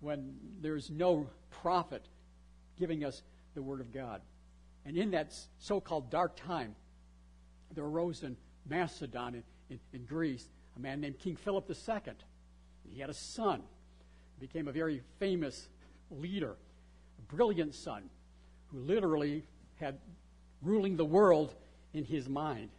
when 0.00 0.34
there's 0.60 0.90
no 0.90 1.26
prophet 1.50 2.04
giving 2.78 3.04
us 3.04 3.22
the 3.54 3.62
Word 3.62 3.80
of 3.80 3.92
God. 3.92 4.20
And 4.84 4.96
in 4.96 5.10
that 5.12 5.34
so 5.58 5.80
called 5.80 6.10
dark 6.10 6.36
time, 6.36 6.74
there 7.74 7.84
arose 7.84 8.22
in 8.22 8.36
Macedon, 8.68 9.34
in, 9.34 9.42
in, 9.70 9.80
in, 9.92 10.04
Greece, 10.04 10.48
a 10.76 10.80
man 10.80 11.00
named 11.00 11.18
King 11.18 11.36
Philip 11.36 11.68
II. 11.68 12.14
He 12.88 13.00
had 13.00 13.10
a 13.10 13.14
son, 13.14 13.62
became 14.40 14.68
a 14.68 14.72
very 14.72 15.02
famous 15.18 15.68
leader, 16.10 16.56
a 17.18 17.34
brilliant 17.34 17.74
son, 17.74 18.08
who 18.68 18.78
literally 18.78 19.44
had 19.76 19.98
ruling 20.62 20.96
the 20.96 21.04
world 21.04 21.54
in 21.92 22.04
his 22.04 22.28
mind. 22.28 22.70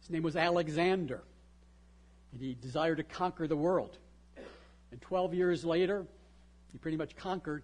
His 0.00 0.10
name 0.10 0.22
was 0.22 0.36
Alexander, 0.36 1.22
and 2.32 2.40
he 2.40 2.56
desired 2.60 2.96
to 2.96 3.04
conquer 3.04 3.46
the 3.46 3.56
world. 3.56 3.96
And 4.90 5.00
12 5.00 5.34
years 5.34 5.64
later, 5.64 6.06
he 6.72 6.78
pretty 6.78 6.96
much 6.96 7.16
conquered 7.16 7.62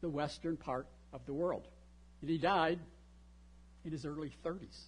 the 0.00 0.08
western 0.08 0.56
part 0.56 0.86
of 1.12 1.24
the 1.26 1.32
world. 1.32 1.68
And 2.20 2.30
he 2.30 2.38
died 2.38 2.78
in 3.84 3.92
his 3.92 4.04
early 4.04 4.32
30s, 4.44 4.84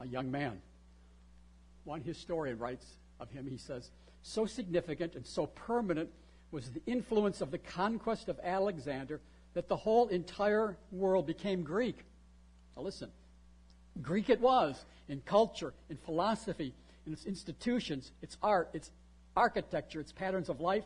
a, 0.00 0.06
young 0.06 0.30
man. 0.30 0.60
One 1.84 2.00
historian 2.00 2.58
writes 2.58 2.86
of 3.20 3.30
him, 3.30 3.46
he 3.46 3.56
says, 3.56 3.90
so 4.22 4.46
significant 4.46 5.14
and 5.14 5.26
so 5.26 5.46
permanent 5.46 6.10
was 6.50 6.70
the 6.70 6.82
influence 6.86 7.40
of 7.40 7.50
the 7.50 7.58
conquest 7.58 8.28
of 8.28 8.40
Alexander 8.42 9.20
that 9.54 9.68
the 9.68 9.76
whole 9.76 10.08
entire 10.08 10.76
world 10.90 11.26
became 11.26 11.62
Greek. 11.62 11.98
Now 12.76 12.82
listen, 12.82 13.10
Greek 14.02 14.30
it 14.30 14.40
was 14.40 14.84
in 15.08 15.20
culture, 15.24 15.72
in 15.88 15.96
philosophy, 15.96 16.74
in 17.06 17.12
its 17.12 17.26
institutions, 17.26 18.12
its 18.22 18.36
art, 18.42 18.70
its 18.72 18.90
architecture, 19.36 20.00
its 20.00 20.12
patterns 20.12 20.48
of 20.48 20.60
life, 20.60 20.84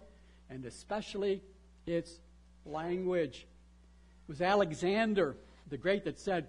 and 0.51 0.65
especially 0.65 1.43
its 1.87 2.21
language. 2.67 3.47
It 4.27 4.29
was 4.29 4.41
Alexander 4.41 5.37
the 5.71 5.77
Great 5.77 6.05
that 6.05 6.19
said, 6.19 6.47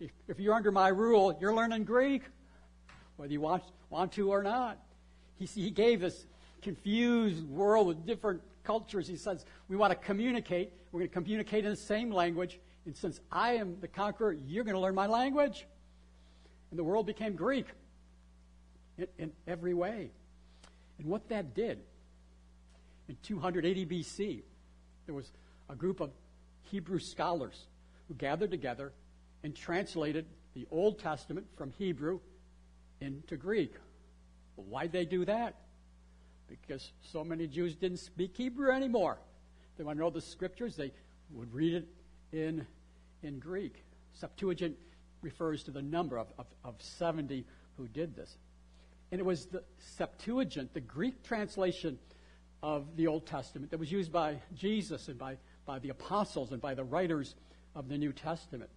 if, 0.00 0.10
if 0.28 0.40
you're 0.40 0.54
under 0.54 0.72
my 0.72 0.88
rule, 0.88 1.36
you're 1.40 1.54
learning 1.54 1.84
Greek, 1.84 2.22
whether 3.16 3.32
you 3.32 3.40
want, 3.40 3.62
want 3.90 4.12
to 4.12 4.30
or 4.30 4.42
not. 4.42 4.78
He, 5.38 5.46
he 5.46 5.70
gave 5.70 6.00
this 6.00 6.26
confused 6.62 7.44
world 7.48 7.88
with 7.88 8.06
different 8.06 8.40
cultures. 8.64 9.08
He 9.08 9.16
says, 9.16 9.44
we 9.68 9.76
want 9.76 9.90
to 9.90 10.06
communicate. 10.06 10.72
We're 10.90 11.00
going 11.00 11.10
to 11.10 11.14
communicate 11.14 11.64
in 11.64 11.70
the 11.70 11.76
same 11.76 12.12
language. 12.12 12.58
And 12.86 12.96
since 12.96 13.20
I 13.30 13.54
am 13.54 13.76
the 13.80 13.88
conqueror, 13.88 14.32
you're 14.32 14.64
going 14.64 14.74
to 14.74 14.80
learn 14.80 14.94
my 14.94 15.06
language. 15.06 15.66
And 16.72 16.78
the 16.78 16.84
world 16.84 17.04
became 17.04 17.36
Greek 17.36 17.66
in, 18.96 19.06
in 19.18 19.32
every 19.46 19.74
way. 19.74 20.10
And 20.98 21.06
what 21.06 21.28
that 21.28 21.54
did, 21.54 21.80
in 23.08 23.16
280 23.22 23.84
BC, 23.84 24.42
there 25.04 25.14
was 25.14 25.30
a 25.68 25.74
group 25.74 26.00
of 26.00 26.12
Hebrew 26.62 26.98
scholars 26.98 27.66
who 28.08 28.14
gathered 28.14 28.50
together 28.50 28.90
and 29.44 29.54
translated 29.54 30.24
the 30.54 30.66
Old 30.70 30.98
Testament 30.98 31.46
from 31.58 31.72
Hebrew 31.72 32.20
into 33.02 33.36
Greek. 33.36 33.74
Well, 34.56 34.66
why'd 34.66 34.92
they 34.92 35.04
do 35.04 35.26
that? 35.26 35.56
Because 36.48 36.90
so 37.02 37.22
many 37.22 37.46
Jews 37.48 37.74
didn't 37.74 37.98
speak 37.98 38.34
Hebrew 38.34 38.70
anymore. 38.70 39.18
They 39.76 39.84
want 39.84 39.98
to 39.98 40.04
know 40.04 40.08
the 40.10 40.22
scriptures, 40.22 40.74
they 40.74 40.92
would 41.34 41.52
read 41.52 41.74
it 41.74 41.88
in, 42.32 42.66
in 43.22 43.40
Greek. 43.40 43.84
Septuagint 44.14 44.76
refers 45.22 45.62
to 45.64 45.70
the 45.70 45.82
number 45.82 46.18
of, 46.18 46.28
of, 46.38 46.46
of 46.64 46.74
70 46.78 47.44
who 47.76 47.88
did 47.88 48.14
this. 48.14 48.36
And 49.10 49.20
it 49.20 49.24
was 49.24 49.46
the 49.46 49.62
Septuagint, 49.78 50.74
the 50.74 50.80
Greek 50.80 51.22
translation 51.22 51.98
of 52.62 52.96
the 52.96 53.06
Old 53.06 53.26
Testament, 53.26 53.70
that 53.70 53.78
was 53.78 53.90
used 53.90 54.12
by 54.12 54.36
Jesus 54.54 55.08
and 55.08 55.18
by, 55.18 55.36
by 55.66 55.78
the 55.78 55.90
apostles 55.90 56.52
and 56.52 56.60
by 56.60 56.74
the 56.74 56.84
writers 56.84 57.34
of 57.74 57.88
the 57.88 57.98
New 57.98 58.12
Testament. 58.12 58.70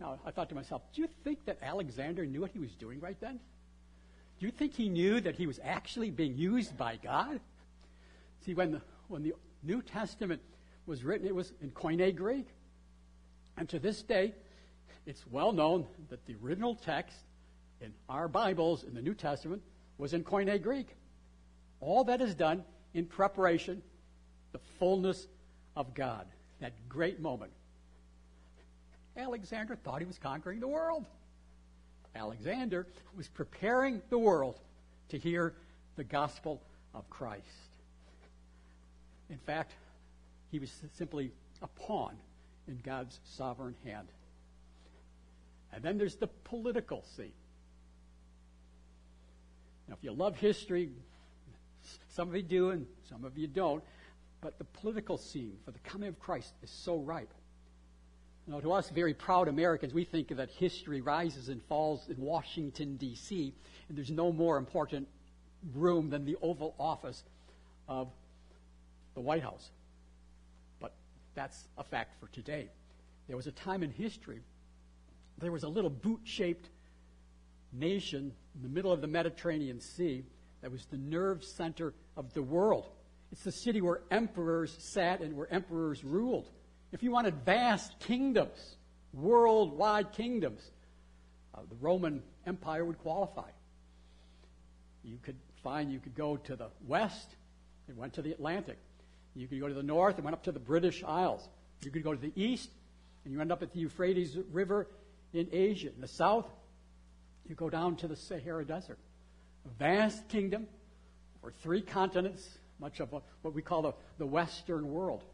Now, 0.00 0.18
I 0.24 0.30
thought 0.30 0.48
to 0.48 0.54
myself, 0.54 0.82
do 0.94 1.02
you 1.02 1.08
think 1.24 1.44
that 1.44 1.58
Alexander 1.62 2.24
knew 2.24 2.40
what 2.40 2.50
he 2.50 2.58
was 2.58 2.74
doing 2.74 3.00
right 3.00 3.20
then? 3.20 3.38
Do 4.38 4.46
you 4.46 4.52
think 4.52 4.74
he 4.74 4.88
knew 4.88 5.20
that 5.20 5.36
he 5.36 5.46
was 5.46 5.60
actually 5.62 6.10
being 6.10 6.36
used 6.36 6.76
by 6.76 6.96
God? 6.96 7.40
See, 8.46 8.54
when 8.54 8.72
the, 8.72 8.80
when 9.08 9.22
the 9.22 9.34
New 9.62 9.82
Testament 9.82 10.40
was 10.86 11.04
written, 11.04 11.26
it 11.26 11.34
was 11.34 11.52
in 11.60 11.70
Koine 11.70 12.16
Greek. 12.16 12.46
And 13.58 13.68
to 13.68 13.78
this 13.78 14.02
day, 14.02 14.34
it's 15.06 15.24
well 15.26 15.52
known 15.52 15.86
that 16.08 16.24
the 16.26 16.36
original 16.42 16.74
text 16.74 17.16
in 17.80 17.92
our 18.08 18.28
Bibles 18.28 18.84
in 18.84 18.94
the 18.94 19.02
New 19.02 19.14
Testament 19.14 19.62
was 19.98 20.12
in 20.12 20.24
Koine 20.24 20.62
Greek. 20.62 20.88
All 21.80 22.04
that 22.04 22.20
is 22.20 22.34
done 22.34 22.64
in 22.94 23.06
preparation, 23.06 23.82
the 24.52 24.60
fullness 24.78 25.26
of 25.76 25.94
God, 25.94 26.26
that 26.60 26.72
great 26.88 27.20
moment. 27.20 27.52
Alexander 29.16 29.76
thought 29.76 30.00
he 30.00 30.06
was 30.06 30.18
conquering 30.18 30.60
the 30.60 30.68
world. 30.68 31.06
Alexander 32.14 32.86
was 33.16 33.28
preparing 33.28 34.02
the 34.10 34.18
world 34.18 34.58
to 35.08 35.18
hear 35.18 35.54
the 35.96 36.04
gospel 36.04 36.60
of 36.94 37.08
Christ. 37.08 37.44
In 39.28 39.38
fact, 39.38 39.72
he 40.50 40.58
was 40.58 40.70
simply 40.96 41.32
a 41.62 41.66
pawn 41.68 42.16
in 42.66 42.78
God's 42.84 43.20
sovereign 43.24 43.76
hand. 43.84 44.08
And 45.72 45.82
then 45.82 45.98
there's 45.98 46.16
the 46.16 46.26
political 46.26 47.04
scene. 47.16 47.32
Now, 49.88 49.94
if 49.94 50.04
you 50.04 50.12
love 50.12 50.36
history, 50.36 50.90
some 52.08 52.28
of 52.28 52.36
you 52.36 52.42
do 52.42 52.70
and 52.70 52.86
some 53.08 53.24
of 53.24 53.36
you 53.38 53.46
don't, 53.46 53.82
but 54.40 54.58
the 54.58 54.64
political 54.64 55.18
scene 55.18 55.58
for 55.64 55.70
the 55.70 55.78
coming 55.80 56.08
of 56.08 56.18
Christ 56.18 56.54
is 56.62 56.70
so 56.70 56.96
ripe. 56.96 57.32
Know, 58.50 58.60
to 58.60 58.72
us, 58.72 58.90
very 58.90 59.14
proud 59.14 59.46
Americans, 59.46 59.94
we 59.94 60.04
think 60.04 60.34
that 60.34 60.50
history 60.50 61.00
rises 61.00 61.50
and 61.50 61.62
falls 61.62 62.08
in 62.08 62.20
Washington, 62.20 62.96
D.C., 62.96 63.54
and 63.88 63.96
there's 63.96 64.10
no 64.10 64.32
more 64.32 64.56
important 64.56 65.06
room 65.72 66.10
than 66.10 66.24
the 66.24 66.36
Oval 66.42 66.74
Office 66.76 67.22
of 67.86 68.08
the 69.14 69.20
White 69.20 69.42
House. 69.42 69.70
But 70.80 70.94
that's 71.36 71.68
a 71.78 71.84
fact 71.84 72.18
for 72.18 72.26
today. 72.34 72.68
There 73.28 73.36
was 73.36 73.46
a 73.46 73.52
time 73.52 73.84
in 73.84 73.92
history, 73.92 74.40
there 75.40 75.52
was 75.52 75.62
a 75.62 75.68
little 75.68 75.90
boot 75.90 76.20
shaped 76.24 76.68
nation 77.72 78.32
in 78.54 78.62
the 78.62 78.68
middle 78.68 78.92
of 78.92 79.00
the 79.00 79.06
Mediterranean 79.06 79.80
Sea 79.80 80.24
that 80.62 80.70
was 80.70 80.84
the 80.86 80.96
nerve 80.96 81.42
center 81.44 81.94
of 82.16 82.32
the 82.34 82.42
world. 82.42 82.88
It's 83.32 83.44
the 83.44 83.52
city 83.52 83.80
where 83.80 84.00
emperors 84.10 84.76
sat 84.78 85.20
and 85.20 85.36
where 85.36 85.52
emperors 85.52 86.04
ruled. 86.04 86.48
If 86.92 87.02
you 87.02 87.10
wanted 87.10 87.34
vast 87.44 87.98
kingdoms, 88.00 88.76
worldwide 89.12 90.12
kingdoms, 90.12 90.70
uh, 91.54 91.60
the 91.68 91.76
Roman 91.76 92.22
Empire 92.46 92.84
would 92.84 92.98
qualify. 92.98 93.48
You 95.04 95.18
could 95.22 95.36
find 95.62 95.92
you 95.92 96.00
could 96.00 96.14
go 96.14 96.36
to 96.36 96.56
the 96.56 96.68
west 96.86 97.36
it 97.90 97.96
went 97.96 98.12
to 98.14 98.22
the 98.22 98.30
Atlantic. 98.30 98.78
You 99.34 99.48
could 99.48 99.60
go 99.60 99.68
to 99.68 99.74
the 99.74 99.82
north 99.82 100.14
and 100.16 100.24
went 100.24 100.34
up 100.34 100.44
to 100.44 100.52
the 100.52 100.60
British 100.60 101.02
Isles. 101.02 101.48
You 101.82 101.90
could 101.90 102.04
go 102.04 102.14
to 102.14 102.20
the 102.20 102.32
east 102.36 102.70
and 103.24 103.32
you 103.32 103.40
end 103.40 103.50
up 103.50 103.62
at 103.62 103.72
the 103.72 103.80
Euphrates 103.80 104.38
River 104.52 104.86
in 105.32 105.48
Asia. 105.52 105.88
In 105.94 106.00
the 106.00 106.08
south, 106.08 106.46
you 107.48 107.54
go 107.54 107.70
down 107.70 107.96
to 107.96 108.08
the 108.08 108.16
Sahara 108.16 108.64
Desert. 108.64 108.98
A 109.66 109.68
vast 109.78 110.28
kingdom 110.28 110.66
or 111.42 111.52
three 111.62 111.82
continents, 111.82 112.48
much 112.78 113.00
of 113.00 113.12
what 113.12 113.54
we 113.54 113.62
call 113.62 113.82
the, 113.82 113.92
the 114.18 114.26
Western 114.26 114.90
world. 114.90 115.24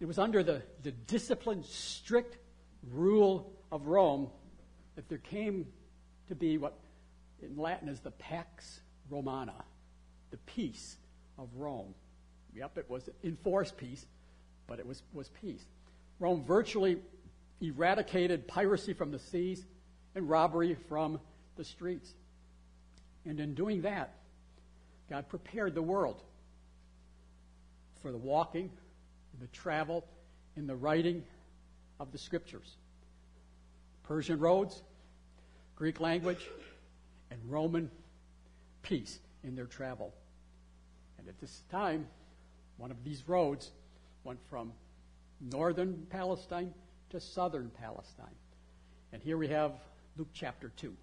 It 0.00 0.06
was 0.06 0.18
under 0.18 0.42
the, 0.42 0.62
the 0.82 0.92
disciplined, 0.92 1.66
strict 1.66 2.38
rule 2.90 3.52
of 3.70 3.86
Rome 3.86 4.28
that 4.96 5.08
there 5.08 5.18
came 5.18 5.66
to 6.28 6.34
be 6.34 6.58
what 6.58 6.78
in 7.42 7.56
Latin 7.56 7.88
is 7.88 8.00
the 8.00 8.10
Pax 8.10 8.80
Romana, 9.10 9.64
the 10.30 10.36
peace 10.38 10.96
of 11.38 11.48
Rome. 11.56 11.94
Yep, 12.54 12.78
it 12.78 12.90
was 12.90 13.08
enforced 13.24 13.76
peace, 13.76 14.06
but 14.66 14.78
it 14.78 14.86
was, 14.86 15.02
was 15.12 15.28
peace. 15.40 15.64
Rome 16.18 16.44
virtually 16.44 16.98
eradicated 17.60 18.46
piracy 18.46 18.92
from 18.92 19.10
the 19.10 19.18
seas 19.18 19.64
and 20.14 20.28
robbery 20.28 20.76
from 20.88 21.20
the 21.56 21.64
streets. 21.64 22.10
And 23.24 23.38
in 23.38 23.54
doing 23.54 23.82
that, 23.82 24.14
God 25.08 25.28
prepared 25.28 25.74
the 25.74 25.82
world 25.82 26.22
for 28.00 28.12
the 28.12 28.18
walking, 28.18 28.70
the 29.40 29.46
travel, 29.48 30.06
and 30.56 30.68
the 30.68 30.76
writing 30.76 31.22
of 31.98 32.12
the 32.12 32.18
scriptures. 32.18 32.76
Persian 34.04 34.38
roads, 34.40 34.82
Greek 35.76 36.00
language, 36.00 36.48
and 37.30 37.38
Roman 37.48 37.90
peace 38.82 39.18
in 39.44 39.54
their 39.54 39.66
travel. 39.66 40.12
And 41.18 41.28
at 41.28 41.38
this 41.40 41.62
time, 41.70 42.06
one 42.78 42.90
of 42.90 43.04
these 43.04 43.28
roads 43.28 43.70
went 44.24 44.38
from 44.48 44.72
northern 45.40 46.06
Palestine 46.10 46.72
to 47.10 47.20
southern 47.20 47.70
Palestine. 47.70 48.26
And 49.12 49.22
here 49.22 49.36
we 49.36 49.48
have 49.48 49.72
Luke 50.16 50.28
chapter 50.32 50.72
2. 50.76 50.94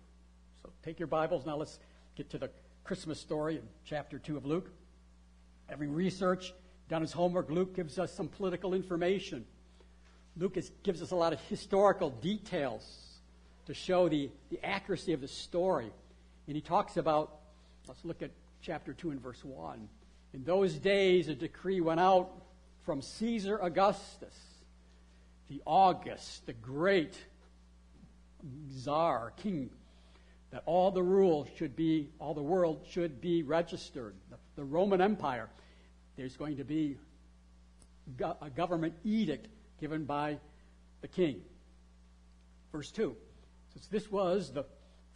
So 0.62 0.70
take 0.84 1.00
your 1.00 1.08
Bibles. 1.08 1.46
Now 1.46 1.58
let's 1.58 1.80
get 2.16 2.30
to 2.32 2.38
the 2.38 2.50
Christmas 2.84 3.20
story 3.20 3.58
in 3.58 3.64
chapter 3.86 4.18
2 4.18 4.38
of 4.38 4.46
Luke. 4.46 4.70
Having 5.68 5.94
research, 5.94 6.54
done 6.88 7.02
his 7.02 7.12
homework, 7.12 7.50
Luke 7.50 7.76
gives 7.76 8.00
us 8.00 8.14
some 8.14 8.30
political 8.30 8.74
information. 8.74 9.46
Luke 10.38 10.56
is, 10.56 10.72
gives 10.84 11.02
us 11.02 11.12
a 11.12 11.16
lot 11.16 11.34
of 11.34 11.42
historical 11.42 12.10
details 12.10 13.20
to 13.66 13.74
show 13.74 14.08
the, 14.08 14.30
the 14.50 14.64
accuracy 14.66 15.12
of 15.12 15.20
the 15.20 15.28
story. 15.28 15.92
And 16.48 16.56
he 16.56 16.62
talks 16.62 16.96
about, 16.96 17.40
let's 17.86 18.06
look 18.06 18.22
at 18.22 18.32
chapter 18.62 18.94
2 18.94 19.12
and 19.12 19.22
verse 19.22 19.44
1. 19.44 19.90
In 20.34 20.44
those 20.46 20.76
days, 20.76 21.28
a 21.28 21.36
decree 21.36 21.82
went 21.82 22.00
out 22.00 22.32
from 22.86 23.02
Caesar 23.02 23.58
Augustus, 23.58 24.34
the 25.50 25.62
August, 25.66 26.46
the 26.46 26.54
great 26.54 27.18
czar, 28.72 29.34
king, 29.38 29.70
that 30.52 30.64
all 30.66 30.92
the 30.92 31.04
rules 31.04 31.48
should 31.58 31.76
be, 31.76 32.10
all 32.20 32.34
the 32.34 32.42
world 32.42 32.86
should 32.90 33.20
be 33.22 33.44
registered. 33.44 34.16
The, 34.30 34.38
the 34.56 34.64
Roman 34.64 35.02
Empire, 35.02 35.50
there's 36.16 36.38
going 36.38 36.58
to 36.58 36.64
be 36.64 36.98
go- 38.18 38.38
a 38.42 38.50
government 38.50 38.96
edict 39.04 39.48
given 39.80 40.06
by 40.06 40.40
the 41.02 41.08
king. 41.08 41.42
Verse 42.72 42.92
2. 42.92 43.16
Since 43.74 43.88
this 43.88 44.12
was 44.12 44.52
the 44.52 44.66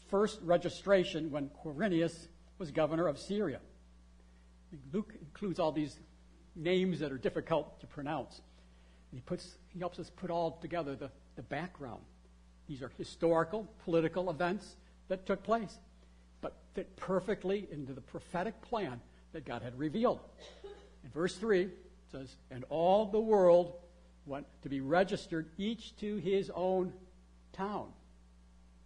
first 0.10 0.40
registration 0.44 1.32
when 1.32 1.50
Quirinius 1.64 2.28
was 2.58 2.72
governor 2.72 3.08
of 3.08 3.18
Syria. 3.18 3.60
Luke 4.94 5.14
includes 5.20 5.60
all 5.60 5.72
these 5.72 5.98
names 6.56 7.00
that 7.00 7.12
are 7.12 7.18
difficult 7.18 7.80
to 7.80 7.88
pronounce. 7.88 8.42
He, 9.14 9.20
puts, 9.20 9.58
he 9.74 9.80
helps 9.80 10.00
us 10.00 10.10
put 10.10 10.30
all 10.30 10.58
together 10.62 10.96
the, 10.96 11.10
the 11.36 11.42
background. 11.42 12.02
These 12.68 12.82
are 12.82 12.92
historical, 12.98 13.68
political 13.84 14.30
events 14.30 14.76
that 15.10 15.26
took 15.26 15.44
place, 15.44 15.78
but 16.40 16.56
fit 16.74 16.96
perfectly 16.96 17.68
into 17.72 17.94
the 17.94 18.02
prophetic 18.02 18.62
plan 18.62 19.02
that 19.34 19.46
God 19.46 19.62
had 19.62 19.78
revealed. 19.78 20.20
In 21.04 21.10
verse 21.14 21.36
3, 21.36 21.64
it 21.64 21.72
says, 22.12 22.36
And 22.50 22.64
all 22.70 23.06
the 23.06 23.20
world 23.20 23.74
went 24.26 24.46
to 24.64 24.70
be 24.70 24.80
registered, 24.80 25.48
each 25.58 25.96
to 25.98 26.18
his 26.18 26.50
own 26.54 26.94
town. 27.52 27.88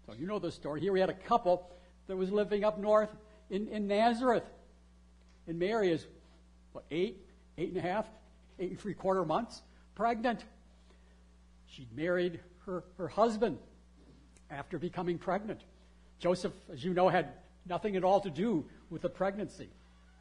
So 0.08 0.14
you 0.14 0.26
know 0.26 0.40
the 0.40 0.52
story. 0.52 0.82
Here 0.82 0.92
we 0.92 1.00
had 1.00 1.10
a 1.10 1.14
couple 1.14 1.70
that 2.08 2.16
was 2.16 2.32
living 2.32 2.64
up 2.64 2.80
north 2.80 3.10
in, 3.50 3.68
in 3.68 3.88
Nazareth. 3.88 4.44
And 5.48 5.60
Mary 5.60 5.92
is, 5.92 6.06
what, 6.72 6.86
eight, 6.90 7.18
eight 7.58 7.70
and 7.70 7.78
a 7.78 7.82
half, 7.82 8.06
eight 8.60 8.72
and 8.72 8.80
three 8.80 8.94
quarter 8.94 9.24
months 9.26 9.62
pregnant. 9.96 10.44
She'd 11.68 11.96
married 11.96 12.40
her, 12.66 12.84
her 12.98 13.08
husband 13.08 13.58
after 14.52 14.78
becoming 14.78 15.18
pregnant. 15.18 15.62
Joseph, 16.20 16.54
as 16.72 16.84
you 16.84 16.94
know, 16.94 17.10
had 17.10 17.30
nothing 17.68 17.96
at 17.96 18.04
all 18.04 18.22
to 18.22 18.30
do 18.30 18.66
with 18.90 19.02
the 19.02 19.10
pregnancy. 19.10 19.70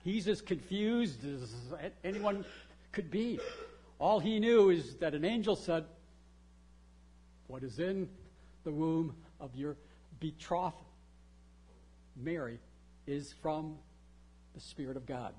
He's 0.03 0.29
as 0.29 0.41
confused 0.41 1.25
as 1.25 1.55
anyone 2.03 2.45
could 2.93 3.11
be. 3.11 3.39
All 3.99 4.21
he 4.21 4.39
knew 4.41 4.71
is 4.71 4.97
that 4.97 5.15
an 5.15 5.25
angel 5.25 5.57
said, 5.57 5.85
What 7.47 7.63
is 7.63 7.79
in 7.79 8.09
the 8.65 8.73
womb 8.73 9.15
of 9.41 9.55
your 9.55 9.77
betrothed 10.21 10.77
Mary 12.17 12.59
is 13.07 13.35
from 13.43 13.77
the 14.55 14.61
Spirit 14.61 14.97
of 14.97 15.07
God. 15.07 15.35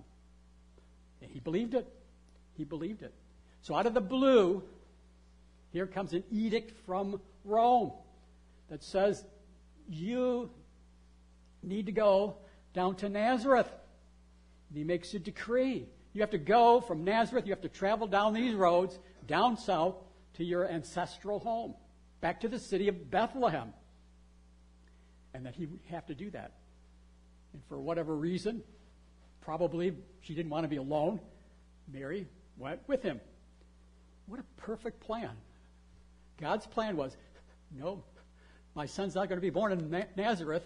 And 1.21 1.32
he 1.32 1.39
believed 1.39 1.74
it. 1.74 1.88
He 2.58 2.63
believed 2.63 3.02
it. 3.02 3.13
So 3.65 3.73
out 3.73 3.88
of 3.88 3.95
the 3.95 4.01
blue, 4.01 4.62
here 5.71 5.88
comes 5.88 6.13
an 6.13 6.23
edict 6.30 6.71
from 6.86 7.19
Rome 7.43 7.93
that 8.69 8.84
says, 8.84 9.25
You 9.89 10.51
need 11.63 11.88
to 11.88 11.91
go 11.91 12.36
down 12.75 12.95
to 12.97 13.10
Nazareth. 13.10 13.71
And 14.69 14.78
he 14.78 14.84
makes 14.84 15.15
a 15.15 15.19
decree. 15.19 15.88
You 16.13 16.21
have 16.21 16.30
to 16.30 16.38
go 16.38 16.80
from 16.80 17.06
Nazareth, 17.06 17.47
you 17.47 17.54
have 17.54 17.63
to 17.63 17.69
travel 17.69 18.06
down 18.06 18.36
these 18.36 18.54
roads, 18.54 18.99
down 19.25 19.58
south, 19.58 19.95
to 20.36 20.43
your 20.43 20.69
ancestral 20.69 21.39
home, 21.39 21.73
back 22.21 22.41
to 22.41 22.47
the 22.47 22.60
city 22.60 22.88
of 22.88 23.10
Bethlehem. 23.10 23.73
And 25.34 25.43
that 25.47 25.56
he 25.56 25.65
would 25.65 25.80
have 25.89 26.06
to 26.06 26.13
do 26.13 26.30
that. 26.30 26.51
And 27.54 27.63
for 27.67 27.80
whatever 27.80 28.15
reason, 28.15 28.62
probably 29.41 29.95
she 30.21 30.36
didn't 30.36 30.51
want 30.51 30.65
to 30.65 30.69
be 30.69 30.75
alone, 30.75 31.19
Mary 31.91 32.28
went 32.60 32.82
with 32.88 33.01
him. 33.01 33.19
What 34.27 34.39
a 34.39 34.43
perfect 34.57 34.99
plan. 34.99 35.31
God's 36.39 36.65
plan 36.65 36.97
was 36.97 37.15
no, 37.77 38.03
my 38.75 38.85
son's 38.85 39.15
not 39.15 39.29
going 39.29 39.38
to 39.38 39.41
be 39.41 39.49
born 39.49 39.71
in 39.71 40.05
Nazareth. 40.15 40.65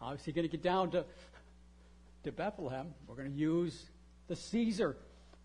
How 0.00 0.12
is 0.12 0.24
he 0.24 0.32
going 0.32 0.46
to 0.46 0.50
get 0.50 0.62
down 0.62 0.90
to, 0.92 1.04
to 2.24 2.32
Bethlehem? 2.32 2.94
We're 3.06 3.16
going 3.16 3.32
to 3.32 3.38
use 3.38 3.90
the 4.28 4.36
Caesar 4.36 4.96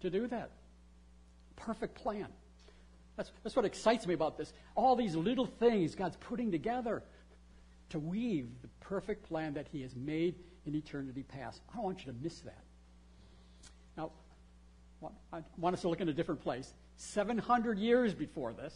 to 0.01 0.09
do 0.09 0.27
that. 0.27 0.51
Perfect 1.55 1.95
plan. 1.95 2.27
That's, 3.17 3.31
that's 3.43 3.55
what 3.55 3.65
excites 3.65 4.07
me 4.07 4.13
about 4.13 4.37
this. 4.37 4.53
All 4.75 4.95
these 4.95 5.15
little 5.15 5.45
things 5.45 5.95
God's 5.95 6.17
putting 6.17 6.51
together 6.51 7.03
to 7.89 7.99
weave 7.99 8.49
the 8.61 8.69
perfect 8.79 9.23
plan 9.27 9.53
that 9.53 9.67
He 9.71 9.81
has 9.81 9.95
made 9.95 10.35
in 10.65 10.75
eternity 10.75 11.23
past. 11.23 11.61
I 11.71 11.75
don't 11.75 11.83
want 11.83 12.05
you 12.05 12.11
to 12.11 12.17
miss 12.21 12.39
that. 12.41 12.63
Now, 13.97 14.11
I 15.31 15.41
want 15.57 15.75
us 15.75 15.81
to 15.81 15.89
look 15.89 16.01
in 16.01 16.09
a 16.09 16.13
different 16.13 16.41
place. 16.41 16.73
700 17.03 17.77
years 17.77 18.13
before 18.13 18.53
this, 18.53 18.73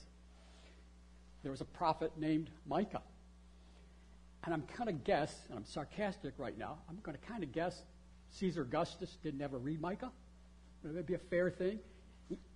there 1.43 1.51
was 1.51 1.61
a 1.61 1.65
prophet 1.65 2.11
named 2.17 2.49
Micah. 2.67 3.01
And 4.43 4.53
I'm 4.53 4.63
kind 4.63 4.89
of 4.89 5.03
guess, 5.03 5.33
and 5.49 5.57
I'm 5.57 5.65
sarcastic 5.65 6.33
right 6.37 6.57
now, 6.57 6.77
I'm 6.89 6.97
going 7.03 7.17
to 7.17 7.25
kind 7.25 7.43
of 7.43 7.51
guess 7.51 7.81
Caesar 8.31 8.61
Augustus 8.63 9.17
didn't 9.23 9.41
ever 9.41 9.57
read 9.57 9.81
Micah. 9.81 10.11
Would 10.83 10.95
that 10.95 11.07
be 11.07 11.15
a 11.15 11.19
fair 11.19 11.49
thing? 11.49 11.79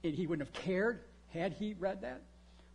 And 0.04 0.14
he 0.14 0.28
wouldn't 0.28 0.48
have 0.48 0.64
cared 0.64 1.02
had 1.30 1.54
he 1.54 1.76
read 1.80 2.02
that. 2.02 2.22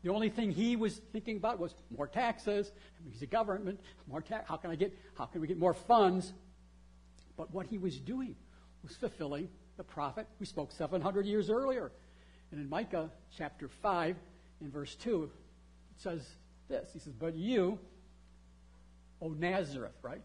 The 0.02 0.12
only 0.12 0.28
thing 0.28 0.50
he 0.50 0.76
was 0.76 1.00
thinking 1.12 1.36
about 1.36 1.58
was 1.58 1.74
more 1.96 2.06
taxes. 2.06 2.70
He's 3.10 3.22
a 3.22 3.26
government. 3.26 3.80
More 4.08 4.20
tax. 4.20 4.48
How 4.48 4.56
can 4.56 4.70
I 4.70 4.76
get? 4.76 4.96
How 5.14 5.24
can 5.26 5.40
we 5.40 5.46
get 5.46 5.58
more 5.58 5.74
funds? 5.74 6.32
But 7.36 7.52
what 7.52 7.66
he 7.66 7.78
was 7.78 7.98
doing 7.98 8.36
was 8.82 8.96
fulfilling 8.96 9.48
the 9.76 9.84
prophet 9.84 10.26
who 10.38 10.44
spoke 10.44 10.72
700 10.72 11.26
years 11.26 11.50
earlier. 11.50 11.90
And 12.56 12.64
in 12.64 12.70
Micah 12.70 13.10
chapter 13.36 13.68
5, 13.68 14.16
in 14.62 14.70
verse 14.70 14.94
2, 14.94 15.24
it 15.24 16.00
says 16.00 16.26
this 16.70 16.88
He 16.94 16.98
says, 16.98 17.12
But 17.12 17.34
you, 17.34 17.78
O 19.20 19.28
Nazareth, 19.28 19.92
right? 20.00 20.22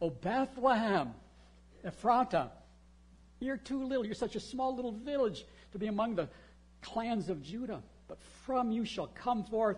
O 0.00 0.08
Bethlehem, 0.08 1.12
Ephrata, 1.84 2.52
you're 3.38 3.58
too 3.58 3.84
little. 3.84 4.06
You're 4.06 4.14
such 4.14 4.34
a 4.34 4.40
small 4.40 4.74
little 4.74 4.92
village 4.92 5.44
to 5.72 5.78
be 5.78 5.88
among 5.88 6.14
the 6.14 6.30
clans 6.80 7.28
of 7.28 7.42
Judah. 7.42 7.82
But 8.08 8.16
from 8.46 8.72
you 8.72 8.86
shall 8.86 9.08
come 9.08 9.44
forth 9.44 9.76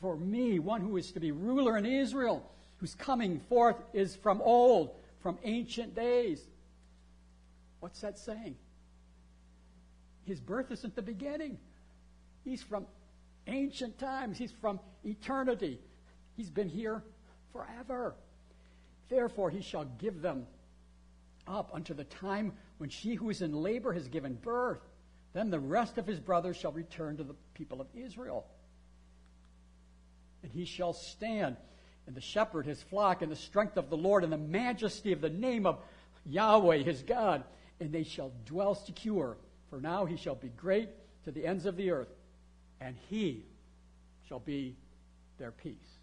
for 0.00 0.16
me 0.16 0.60
one 0.60 0.80
who 0.80 0.96
is 0.96 1.12
to 1.12 1.20
be 1.20 1.30
ruler 1.30 1.76
in 1.76 1.84
Israel, 1.84 2.50
whose 2.78 2.94
coming 2.94 3.38
forth 3.50 3.76
is 3.92 4.16
from 4.16 4.40
old, 4.40 4.94
from 5.20 5.36
ancient 5.44 5.94
days. 5.94 6.40
What's 7.80 8.00
that 8.00 8.18
saying? 8.18 8.56
His 10.28 10.40
birth 10.40 10.70
isn't 10.70 10.94
the 10.94 11.02
beginning. 11.02 11.58
He's 12.44 12.62
from 12.62 12.86
ancient 13.46 13.98
times. 13.98 14.36
He's 14.36 14.52
from 14.52 14.78
eternity. 15.02 15.80
He's 16.36 16.50
been 16.50 16.68
here 16.68 17.02
forever. 17.50 18.14
Therefore, 19.08 19.48
he 19.48 19.62
shall 19.62 19.86
give 19.86 20.20
them 20.20 20.46
up 21.46 21.70
unto 21.72 21.94
the 21.94 22.04
time 22.04 22.52
when 22.76 22.90
she 22.90 23.14
who 23.14 23.30
is 23.30 23.40
in 23.40 23.54
labor 23.54 23.94
has 23.94 24.06
given 24.08 24.34
birth. 24.34 24.82
Then 25.32 25.48
the 25.48 25.58
rest 25.58 25.96
of 25.96 26.06
his 26.06 26.20
brothers 26.20 26.58
shall 26.58 26.72
return 26.72 27.16
to 27.16 27.24
the 27.24 27.34
people 27.54 27.80
of 27.80 27.86
Israel. 27.94 28.46
And 30.42 30.52
he 30.52 30.66
shall 30.66 30.92
stand, 30.92 31.56
and 32.06 32.14
the 32.14 32.20
shepherd 32.20 32.66
his 32.66 32.82
flock, 32.82 33.22
in 33.22 33.30
the 33.30 33.36
strength 33.36 33.78
of 33.78 33.88
the 33.88 33.96
Lord, 33.96 34.24
and 34.24 34.32
the 34.32 34.36
majesty 34.36 35.12
of 35.12 35.22
the 35.22 35.30
name 35.30 35.64
of 35.64 35.78
Yahweh 36.26 36.82
his 36.82 37.02
God, 37.02 37.44
and 37.80 37.92
they 37.92 38.04
shall 38.04 38.30
dwell 38.44 38.74
secure. 38.74 39.38
For 39.70 39.80
now 39.80 40.04
he 40.04 40.16
shall 40.16 40.34
be 40.34 40.48
great 40.48 40.88
to 41.24 41.30
the 41.30 41.46
ends 41.46 41.66
of 41.66 41.76
the 41.76 41.90
earth, 41.90 42.12
and 42.80 42.96
he 43.08 43.44
shall 44.28 44.40
be 44.40 44.76
their 45.38 45.50
peace. 45.50 45.98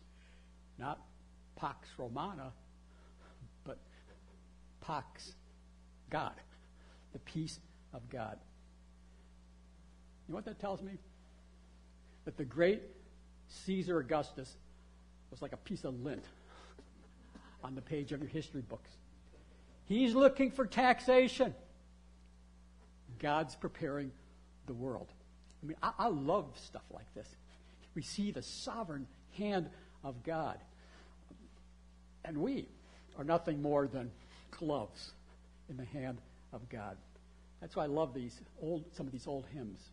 Not 0.78 1.00
Pax 1.56 1.88
Romana, 1.98 2.52
but 3.64 3.78
Pax 4.82 5.34
God, 6.10 6.34
the 7.14 7.20
peace 7.20 7.60
of 7.94 8.08
God. 8.10 8.38
You 10.28 10.34
know 10.34 10.36
what 10.36 10.46
that 10.46 10.60
tells 10.60 10.82
me? 10.82 10.94
That 12.26 12.38
the 12.38 12.46
great 12.46 12.82
Caesar 13.48 14.00
Augustus 14.00 14.56
was 15.32 15.42
like 15.42 15.54
a 15.54 15.58
piece 15.58 15.84
of 15.84 16.00
lint 16.04 16.24
on 17.64 17.76
the 17.76 17.82
page 17.82 18.12
of 18.12 18.20
your 18.22 18.30
history 18.30 18.62
books. 18.62 18.92
He's 19.86 20.14
looking 20.14 20.52
for 20.52 20.66
taxation. 20.66 21.54
God's 23.26 23.56
preparing 23.56 24.12
the 24.68 24.76
world. 24.76 25.08
I 25.64 25.66
mean, 25.66 25.78
I, 25.82 25.94
I 25.98 26.08
love 26.10 26.46
stuff 26.64 26.84
like 26.94 27.12
this. 27.16 27.28
We 27.96 28.04
see 28.04 28.30
the 28.30 28.44
sovereign 28.44 29.08
hand 29.36 29.68
of 30.04 30.22
God. 30.22 30.60
And 32.24 32.38
we 32.38 32.68
are 33.18 33.24
nothing 33.24 33.64
more 33.64 33.88
than 33.88 34.12
gloves 34.52 35.14
in 35.72 35.76
the 35.76 35.86
hand 35.86 36.20
of 36.54 36.70
God. 36.70 36.98
That's 37.62 37.76
why 37.76 37.86
I 37.86 37.88
love 37.88 38.14
these 38.14 38.40
old, 38.62 38.86
some 38.96 39.08
of 39.08 39.12
these 39.12 39.26
old 39.26 39.48
hymns. 39.52 39.90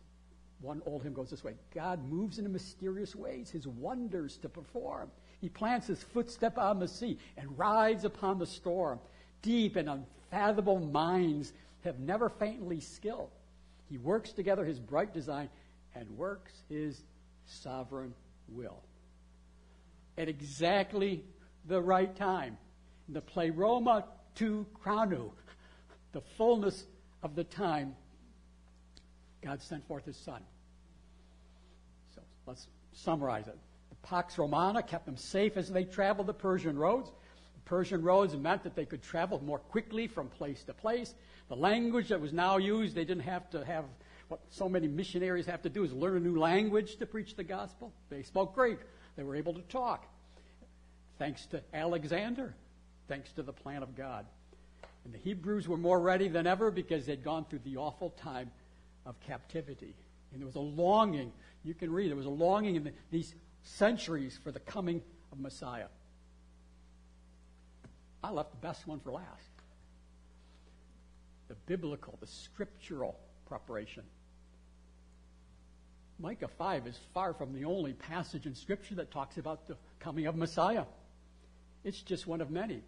One 0.61 0.83
old 0.85 1.01
hymn 1.01 1.13
goes 1.13 1.31
this 1.31 1.43
way 1.43 1.55
God 1.73 2.07
moves 2.07 2.37
in 2.37 2.53
mysterious 2.53 3.15
ways, 3.15 3.49
his 3.49 3.67
wonders 3.67 4.37
to 4.43 4.49
perform. 4.49 5.09
He 5.41 5.49
plants 5.49 5.87
his 5.87 6.03
footstep 6.03 6.59
on 6.59 6.77
the 6.77 6.87
sea 6.87 7.17
and 7.35 7.57
rides 7.57 8.05
upon 8.05 8.37
the 8.37 8.45
storm. 8.45 8.99
Deep 9.41 9.75
and 9.75 9.89
unfathomable 9.89 10.79
minds 10.79 11.51
have 11.83 11.99
never 11.99 12.29
faintly 12.29 12.79
skilled. 12.79 13.31
He 13.89 13.97
works 13.97 14.31
together 14.31 14.65
his 14.65 14.79
bright 14.79 15.13
design 15.13 15.49
and 15.95 16.09
works 16.17 16.53
his 16.69 17.03
sovereign 17.45 18.13
will. 18.49 18.81
At 20.17 20.29
exactly 20.29 21.23
the 21.67 21.81
right 21.81 22.15
time, 22.15 22.57
the 23.09 23.21
pleroma 23.21 24.05
to 24.35 24.65
chronou, 24.83 25.31
the 26.11 26.21
fullness 26.37 26.85
of 27.21 27.35
the 27.35 27.43
time, 27.43 27.95
God 29.41 29.61
sent 29.61 29.85
forth 29.87 30.05
his 30.05 30.17
son. 30.17 30.41
So 32.15 32.21
let's 32.45 32.67
summarize 32.93 33.47
it. 33.47 33.57
The 33.89 34.07
Pax 34.07 34.37
Romana 34.37 34.81
kept 34.81 35.05
them 35.05 35.17
safe 35.17 35.57
as 35.57 35.69
they 35.69 35.83
traveled 35.83 36.27
the 36.27 36.33
Persian 36.33 36.77
roads. 36.77 37.09
The 37.09 37.61
Persian 37.65 38.01
roads 38.01 38.35
meant 38.35 38.63
that 38.63 38.75
they 38.75 38.85
could 38.85 39.01
travel 39.01 39.41
more 39.43 39.59
quickly 39.59 40.07
from 40.07 40.27
place 40.27 40.63
to 40.63 40.73
place. 40.73 41.13
The 41.53 41.59
language 41.59 42.07
that 42.07 42.19
was 42.19 42.33
now 42.33 42.57
used, 42.57 42.95
they 42.95 43.05
didn't 43.05 43.25
have 43.25 43.47
to 43.51 43.63
have 43.63 43.85
what 44.27 44.39
so 44.49 44.67
many 44.67 44.87
missionaries 44.87 45.45
have 45.45 45.61
to 45.61 45.69
do 45.69 45.83
is 45.83 45.93
learn 45.93 46.17
a 46.17 46.19
new 46.19 46.39
language 46.39 46.95
to 46.95 47.05
preach 47.05 47.35
the 47.35 47.43
gospel. 47.43 47.93
They 48.09 48.23
spoke 48.23 48.55
Greek. 48.55 48.79
They 49.17 49.21
were 49.21 49.35
able 49.35 49.53
to 49.53 49.61
talk. 49.61 50.03
Thanks 51.19 51.45
to 51.47 51.61
Alexander, 51.71 52.55
thanks 53.07 53.31
to 53.33 53.43
the 53.43 53.53
plan 53.53 53.83
of 53.83 53.95
God. 53.95 54.25
And 55.05 55.13
the 55.13 55.19
Hebrews 55.19 55.67
were 55.67 55.77
more 55.77 55.99
ready 55.99 56.27
than 56.27 56.47
ever 56.47 56.71
because 56.71 57.05
they'd 57.05 57.23
gone 57.23 57.45
through 57.45 57.61
the 57.65 57.77
awful 57.77 58.09
time 58.09 58.49
of 59.05 59.13
captivity. 59.19 59.93
And 60.31 60.41
there 60.41 60.47
was 60.47 60.55
a 60.55 60.59
longing, 60.59 61.31
you 61.63 61.75
can 61.75 61.93
read, 61.93 62.09
there 62.09 62.17
was 62.17 62.25
a 62.25 62.29
longing 62.29 62.77
in 62.77 62.83
the, 62.85 62.93
these 63.11 63.35
centuries 63.61 64.39
for 64.43 64.51
the 64.51 64.59
coming 64.59 65.03
of 65.31 65.39
Messiah. 65.39 65.89
I 68.23 68.31
left 68.31 68.49
the 68.49 68.67
best 68.67 68.87
one 68.87 68.99
for 69.01 69.11
last 69.11 69.53
the 71.47 71.55
biblical, 71.65 72.17
the 72.19 72.27
scriptural 72.27 73.19
preparation. 73.47 74.03
Micah 76.19 76.47
5 76.47 76.87
is 76.87 76.97
far 77.13 77.33
from 77.33 77.53
the 77.53 77.65
only 77.65 77.93
passage 77.93 78.45
in 78.45 78.55
Scripture 78.55 78.95
that 78.95 79.11
talks 79.11 79.37
about 79.37 79.67
the 79.67 79.75
coming 79.99 80.25
of 80.27 80.35
Messiah. 80.35 80.85
It's 81.83 82.01
just 82.01 82.27
one 82.27 82.39
of 82.39 82.49
many. 82.49 82.81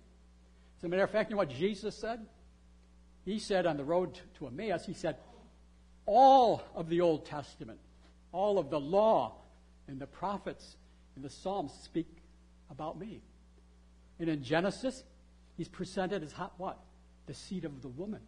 As 0.77 0.83
a 0.83 0.87
matter 0.87 1.03
of 1.03 1.09
fact, 1.09 1.29
you 1.29 1.35
know 1.35 1.39
what 1.39 1.49
Jesus 1.49 1.95
said? 1.95 2.25
He 3.25 3.39
said 3.39 3.65
on 3.65 3.77
the 3.77 3.83
road 3.83 4.19
to 4.37 4.47
Emmaus, 4.47 4.85
he 4.85 4.93
said, 4.93 5.17
all 6.05 6.63
of 6.75 6.87
the 6.87 7.01
Old 7.01 7.25
Testament, 7.25 7.79
all 8.31 8.59
of 8.59 8.69
the 8.69 8.79
law 8.79 9.33
and 9.87 9.99
the 9.99 10.07
prophets 10.07 10.77
and 11.15 11.25
the 11.25 11.29
Psalms 11.29 11.71
speak 11.83 12.07
about 12.69 12.99
me. 12.99 13.21
And 14.19 14.29
in 14.29 14.43
Genesis, 14.43 15.03
he's 15.57 15.67
presented 15.67 16.23
as 16.23 16.33
what? 16.57 16.79
The 17.25 17.33
seed 17.33 17.65
of 17.65 17.81
the 17.81 17.89
woman. 17.89 18.21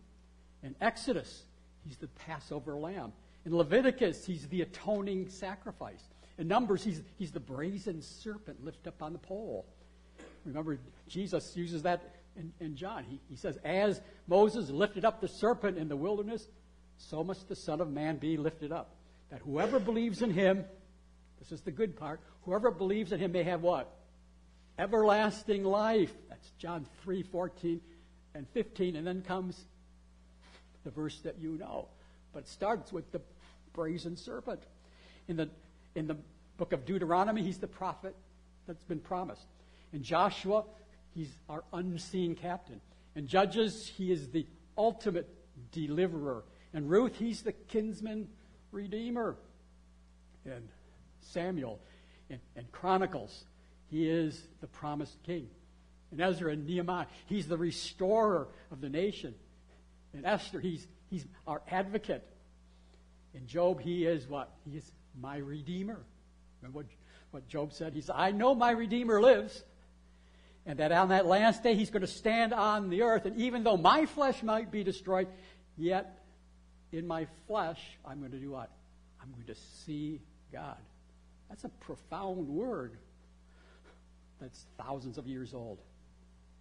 In 0.68 0.76
Exodus, 0.82 1.44
he's 1.86 1.96
the 1.96 2.08
Passover 2.08 2.76
lamb. 2.76 3.14
In 3.46 3.56
Leviticus, 3.56 4.26
he's 4.26 4.46
the 4.50 4.64
atoning 4.64 5.30
sacrifice. 5.30 6.04
In 6.38 6.50
Numbers, 6.50 6.84
he's, 6.84 7.02
he's 7.18 7.32
the 7.32 7.40
brazen 7.40 8.02
serpent 8.02 8.66
lifted 8.66 8.90
up 8.90 9.02
on 9.02 9.14
the 9.14 9.20
pole. 9.20 9.66
Remember, 10.44 10.78
Jesus 11.08 11.56
uses 11.56 11.84
that 11.84 12.16
in, 12.36 12.52
in 12.60 12.76
John. 12.76 13.06
He, 13.06 13.22
he 13.30 13.38
says, 13.38 13.58
As 13.64 14.02
Moses 14.28 14.70
lifted 14.70 15.06
up 15.06 15.22
the 15.22 15.30
serpent 15.30 15.78
in 15.78 15.88
the 15.88 15.96
wilderness, 15.96 16.46
so 16.98 17.24
must 17.24 17.48
the 17.48 17.56
Son 17.56 17.80
of 17.80 17.90
Man 17.90 18.18
be 18.18 18.36
lifted 18.36 18.74
up. 18.74 18.94
That 19.32 19.40
whoever 19.40 19.80
believes 19.80 20.22
in 20.22 20.32
him, 20.32 20.66
this 21.40 21.54
is 21.54 21.62
the 21.62 21.72
good 21.72 21.96
part, 21.96 22.20
whoever 22.42 22.72
believes 22.72 23.14
in 23.14 23.22
him 23.22 23.32
may 23.32 23.44
have 23.44 23.62
what? 23.62 23.90
Everlasting 24.78 25.64
life. 25.64 26.12
That's 26.28 26.52
John 26.58 26.86
3 27.04 27.24
14 27.24 27.80
and 28.36 28.46
15. 28.50 28.98
And 28.98 29.08
then 29.08 29.22
comes 29.22 29.66
the 30.88 30.92
verse 30.92 31.20
that 31.20 31.38
you 31.38 31.58
know. 31.58 31.90
But 32.32 32.44
it 32.44 32.48
starts 32.48 32.94
with 32.94 33.12
the 33.12 33.20
brazen 33.74 34.16
serpent. 34.16 34.62
In 35.28 35.36
the, 35.36 35.50
in 35.96 36.08
the 36.08 36.16
book 36.56 36.72
of 36.72 36.86
Deuteronomy, 36.86 37.44
he's 37.44 37.58
the 37.58 37.68
prophet 37.68 38.16
that's 38.68 38.86
been 38.86 39.02
promised. 39.02 39.48
In 39.92 40.02
Joshua, 40.02 40.64
he's 41.14 41.30
our 41.50 41.66
unseen 41.74 42.36
captain. 42.36 42.80
In 43.18 43.28
Judges, 43.28 43.92
he 43.98 44.14
is 44.14 44.30
the 44.30 44.48
ultimate 44.78 45.28
deliverer. 45.74 46.46
In 46.74 46.88
Ruth, 46.88 47.18
he's 47.18 47.42
the 47.42 47.52
kinsman 47.52 48.30
redeemer. 48.72 49.36
In 50.46 50.70
Samuel, 51.20 51.82
in, 52.30 52.40
in 52.56 52.66
Chronicles, 52.72 53.44
he 53.90 54.08
is 54.08 54.42
the 54.62 54.68
promised 54.68 55.22
king. 55.24 55.50
In 56.14 56.22
Ezra 56.22 56.54
and 56.54 56.66
Nehemiah, 56.66 57.08
he's 57.26 57.48
the 57.48 57.58
restorer 57.58 58.48
of 58.72 58.80
the 58.80 58.88
nation. 58.88 59.36
In 60.14 60.26
Esther, 60.26 60.60
he's, 60.60 60.88
he's 61.10 61.26
our 61.46 61.62
advocate. 61.70 62.26
In 63.34 63.48
Job, 63.48 63.82
he 63.82 64.06
is 64.06 64.28
what? 64.28 64.52
He 64.70 64.78
is 64.78 64.92
my 65.20 65.38
redeemer. 65.38 66.00
Remember 66.62 66.80
what, 66.80 66.86
what 67.32 67.48
Job 67.48 67.74
said? 67.74 67.94
He 67.94 68.02
said, 68.02 68.16
I 68.18 68.32
know 68.32 68.56
my 68.56 68.72
redeemer 68.72 69.22
lives, 69.22 69.64
and 70.66 70.80
that 70.80 70.92
on 70.92 71.10
that 71.10 71.26
last 71.26 71.64
day 71.64 71.76
he's 71.76 71.90
going 71.90 72.02
to 72.02 72.08
stand 72.08 72.54
on 72.54 72.90
the 72.90 73.04
earth, 73.04 73.26
and 73.26 73.38
even 73.40 73.64
though 73.64 73.78
my 73.78 74.06
flesh 74.06 74.42
might 74.44 74.72
be 74.72 74.84
destroyed, 74.84 75.28
yet 75.78 76.24
in 76.92 77.06
my 77.06 77.28
flesh 77.48 77.80
I'm 78.06 78.20
going 78.20 78.32
to 78.32 78.40
do 78.40 78.52
what? 78.52 78.70
I'm 79.22 79.32
going 79.32 79.46
to 79.48 79.56
see 79.86 80.22
God. 80.52 80.78
That's 81.50 81.64
a 81.64 81.70
profound 81.70 82.48
word 82.48 82.98
that's 84.40 84.66
thousands 84.78 85.18
of 85.18 85.28
years 85.28 85.54
old. 85.54 85.80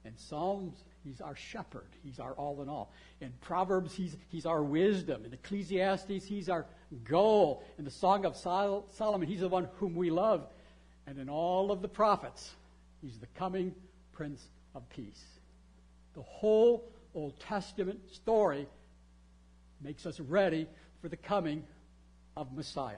In 0.06 0.16
Psalms, 0.16 0.84
he's 1.04 1.20
our 1.20 1.34
shepherd. 1.34 1.88
He's 2.02 2.18
our 2.20 2.32
all 2.32 2.62
in 2.62 2.68
all. 2.68 2.92
In 3.20 3.32
Proverbs, 3.40 3.94
he's, 3.94 4.16
he's 4.28 4.46
our 4.46 4.62
wisdom. 4.62 5.24
In 5.24 5.32
Ecclesiastes, 5.32 6.24
he's 6.24 6.48
our 6.48 6.66
goal. 7.04 7.64
In 7.78 7.84
the 7.84 7.90
Song 7.90 8.24
of 8.24 8.36
Sol- 8.36 8.86
Solomon, 8.92 9.26
he's 9.28 9.40
the 9.40 9.48
one 9.48 9.68
whom 9.78 9.94
we 9.94 10.10
love. 10.10 10.46
And 11.06 11.18
in 11.18 11.28
all 11.28 11.72
of 11.72 11.82
the 11.82 11.88
prophets, 11.88 12.54
he's 13.02 13.18
the 13.18 13.26
coming 13.38 13.74
Prince 14.12 14.48
of 14.74 14.88
Peace. 14.88 15.24
The 16.14 16.22
whole 16.22 16.88
Old 17.14 17.38
Testament 17.40 18.00
story 18.12 18.66
makes 19.82 20.06
us 20.06 20.20
ready 20.20 20.66
for 21.02 21.08
the 21.08 21.16
coming 21.16 21.64
of 22.36 22.52
Messiah. 22.54 22.96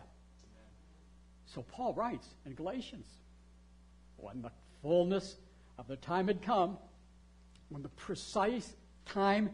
So 1.46 1.62
Paul 1.62 1.94
writes 1.94 2.28
in 2.44 2.54
Galatians, 2.54 3.06
when 4.18 4.42
the 4.42 4.50
fullness 4.82 5.36
of 5.78 5.86
the 5.86 5.96
time 5.96 6.26
had 6.26 6.42
come, 6.42 6.76
when 7.68 7.82
the 7.82 7.88
precise 7.90 8.74
time 9.04 9.50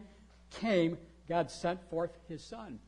came, 0.49 0.97
God 1.27 1.49
sent 1.49 1.81
forth 1.89 2.11
his 2.27 2.43
son. 2.43 2.79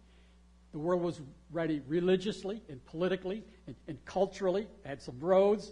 The 0.72 0.80
world 0.80 1.02
was 1.02 1.22
ready 1.52 1.82
religiously 1.88 2.62
and 2.70 2.84
politically 2.86 3.44
and, 3.66 3.76
and 3.88 4.04
culturally, 4.06 4.68
had 4.86 5.02
some 5.02 5.20
roads. 5.20 5.72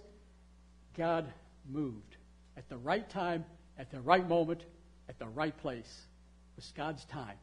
God 0.97 1.31
moved 1.69 2.17
at 2.57 2.67
the 2.69 2.77
right 2.77 3.07
time, 3.09 3.45
at 3.77 3.91
the 3.91 4.01
right 4.01 4.27
moment, 4.27 4.63
at 5.09 5.19
the 5.19 5.27
right 5.27 5.55
place. 5.57 6.07
It 6.53 6.61
was 6.61 6.73
God's 6.75 7.05
time, 7.05 7.37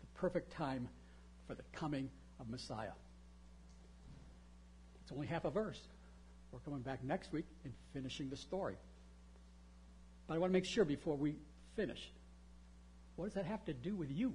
the 0.00 0.20
perfect 0.20 0.52
time 0.52 0.88
for 1.46 1.54
the 1.54 1.62
coming 1.72 2.08
of 2.40 2.48
Messiah. 2.48 2.92
It's 5.02 5.12
only 5.12 5.26
half 5.26 5.44
a 5.44 5.50
verse. 5.50 5.80
We're 6.52 6.60
coming 6.60 6.80
back 6.80 7.04
next 7.04 7.32
week 7.32 7.46
and 7.64 7.72
finishing 7.92 8.30
the 8.30 8.36
story. 8.36 8.76
But 10.30 10.36
I 10.36 10.38
want 10.38 10.52
to 10.52 10.52
make 10.52 10.64
sure 10.64 10.84
before 10.84 11.16
we 11.16 11.34
finish 11.74 11.98
what 13.16 13.24
does 13.24 13.34
that 13.34 13.46
have 13.46 13.64
to 13.64 13.72
do 13.72 13.96
with 13.96 14.12
you? 14.12 14.32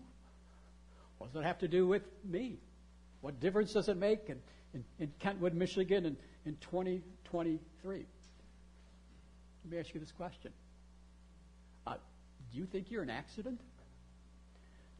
What 1.17 1.27
does 1.27 1.35
that 1.35 1.45
have 1.45 1.59
to 1.59 1.69
do 1.69 1.87
with 1.87 2.01
me? 2.25 2.59
What 3.21 3.39
difference 3.39 3.71
does 3.71 3.87
it 3.87 3.95
make 3.95 4.27
in, 4.27 4.41
in, 4.73 4.83
in 4.99 5.13
Kentwood, 5.19 5.53
Michigan 5.53 6.05
in, 6.05 6.17
in 6.45 6.57
2023? 6.59 8.05
Let 9.63 9.71
me 9.71 9.79
ask 9.79 9.93
you 9.93 10.01
this 10.01 10.11
question 10.11 10.51
uh, 11.87 11.93
Do 12.51 12.57
you 12.57 12.65
think 12.65 12.91
you're 12.91 13.03
an 13.03 13.09
accident? 13.09 13.61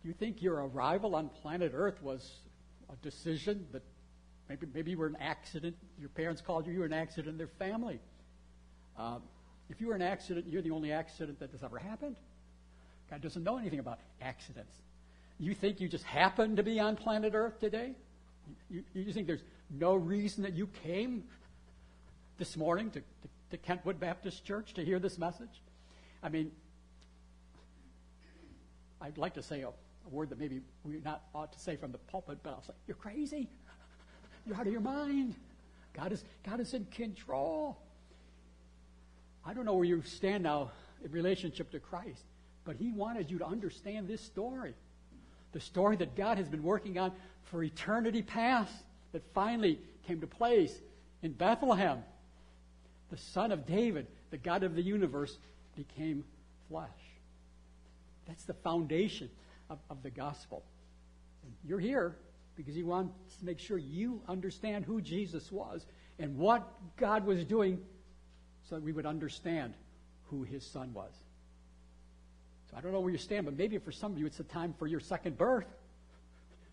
Do 0.01 0.07
you 0.07 0.13
think 0.13 0.41
your 0.41 0.65
arrival 0.65 1.13
on 1.13 1.27
planet 1.27 1.73
Earth 1.75 2.01
was 2.01 2.37
a 2.89 2.95
decision 3.03 3.67
that 3.73 3.83
maybe, 4.47 4.65
maybe 4.73 4.91
you 4.91 4.97
were 4.97 5.07
an 5.07 5.17
accident? 5.19 5.75
Your 5.99 6.07
parents 6.07 6.39
called 6.39 6.65
you, 6.65 6.71
you 6.71 6.79
were 6.79 6.85
an 6.85 6.93
accident 6.93 7.33
in 7.33 7.37
their 7.37 7.51
family. 7.59 7.99
Uh, 8.97 9.17
if 9.69 9.81
you 9.81 9.87
were 9.87 9.95
an 9.95 10.01
accident, 10.01 10.45
you're 10.47 10.61
the 10.61 10.71
only 10.71 10.91
accident 10.91 11.39
that 11.39 11.51
has 11.51 11.63
ever 11.63 11.77
happened. 11.77 12.17
God 13.09 13.21
doesn't 13.21 13.43
know 13.43 13.57
anything 13.57 13.79
about 13.79 13.99
accidents. 14.21 14.73
You 15.39 15.53
think 15.53 15.81
you 15.81 15.87
just 15.87 16.05
happen 16.05 16.55
to 16.55 16.63
be 16.63 16.79
on 16.79 16.95
planet 16.95 17.33
Earth 17.35 17.59
today? 17.59 17.91
You, 18.69 18.83
you 18.93 19.11
think 19.11 19.27
there's 19.27 19.43
no 19.69 19.95
reason 19.95 20.43
that 20.43 20.53
you 20.53 20.67
came 20.83 21.23
this 22.37 22.55
morning 22.55 22.91
to, 22.91 22.99
to, 22.99 23.05
to 23.51 23.57
Kentwood 23.57 23.99
Baptist 23.99 24.45
Church 24.45 24.73
to 24.75 24.85
hear 24.85 24.99
this 24.99 25.17
message? 25.17 25.61
I 26.23 26.29
mean, 26.29 26.51
I'd 29.01 29.17
like 29.17 29.33
to 29.33 29.43
say 29.43 29.61
a, 29.61 29.69
a 29.69 30.09
word 30.09 30.29
that 30.29 30.39
maybe 30.39 30.61
we 30.83 31.01
not 31.03 31.23
ought 31.33 31.51
to 31.53 31.59
say 31.59 31.75
from 31.75 31.91
the 31.91 31.97
pulpit, 31.97 32.39
but 32.43 32.51
I'll 32.51 32.63
say, 32.63 32.73
you're 32.87 32.95
crazy. 32.95 33.49
You're 34.45 34.55
out 34.55 34.67
of 34.67 34.71
your 34.71 34.81
mind. 34.81 35.35
God 35.93 36.11
is, 36.11 36.23
God 36.43 36.59
is 36.59 36.73
in 36.73 36.85
control. 36.85 37.77
I 39.45 39.53
don't 39.53 39.65
know 39.65 39.75
where 39.75 39.85
you 39.85 40.01
stand 40.03 40.43
now 40.43 40.71
in 41.03 41.11
relationship 41.11 41.71
to 41.71 41.79
Christ, 41.79 42.23
but 42.63 42.75
He 42.75 42.91
wanted 42.91 43.29
you 43.29 43.37
to 43.39 43.45
understand 43.45 44.07
this 44.07 44.21
story. 44.21 44.73
The 45.51 45.59
story 45.59 45.95
that 45.97 46.15
God 46.15 46.37
has 46.37 46.49
been 46.49 46.63
working 46.63 46.97
on 46.97 47.11
for 47.43 47.63
eternity 47.63 48.21
past 48.21 48.73
that 49.13 49.23
finally 49.33 49.79
came 50.07 50.19
to 50.21 50.27
place 50.27 50.73
in 51.21 51.31
Bethlehem. 51.33 51.99
The 53.11 53.17
Son 53.17 53.51
of 53.51 53.65
David, 53.65 54.07
the 54.31 54.37
God 54.37 54.63
of 54.63 54.75
the 54.75 54.81
universe, 54.81 55.37
became 55.75 56.23
flesh. 56.67 56.89
That's 58.27 58.43
the 58.45 58.55
foundation 58.55 59.29
of, 59.69 59.77
of 59.89 60.01
the 60.01 60.09
gospel. 60.09 60.63
And 61.43 61.53
you're 61.63 61.79
here 61.79 62.15
because 62.55 62.73
He 62.73 62.83
wants 62.83 63.35
to 63.37 63.45
make 63.45 63.59
sure 63.59 63.77
you 63.77 64.21
understand 64.27 64.85
who 64.85 65.01
Jesus 65.01 65.51
was 65.51 65.85
and 66.17 66.37
what 66.37 66.67
God 66.97 67.25
was 67.25 67.45
doing 67.45 67.79
so 68.69 68.75
that 68.75 68.83
we 68.83 68.91
would 68.91 69.05
understand 69.05 69.73
who 70.29 70.43
his 70.43 70.65
son 70.65 70.93
was. 70.93 71.11
So 72.69 72.77
I 72.77 72.81
don't 72.81 72.91
know 72.91 72.99
where 72.99 73.11
you 73.11 73.17
stand, 73.17 73.45
but 73.45 73.57
maybe 73.57 73.77
for 73.77 73.91
some 73.91 74.11
of 74.11 74.17
you 74.17 74.25
it's 74.25 74.37
the 74.37 74.43
time 74.43 74.73
for 74.77 74.87
your 74.87 74.99
second 74.99 75.37
birth, 75.37 75.67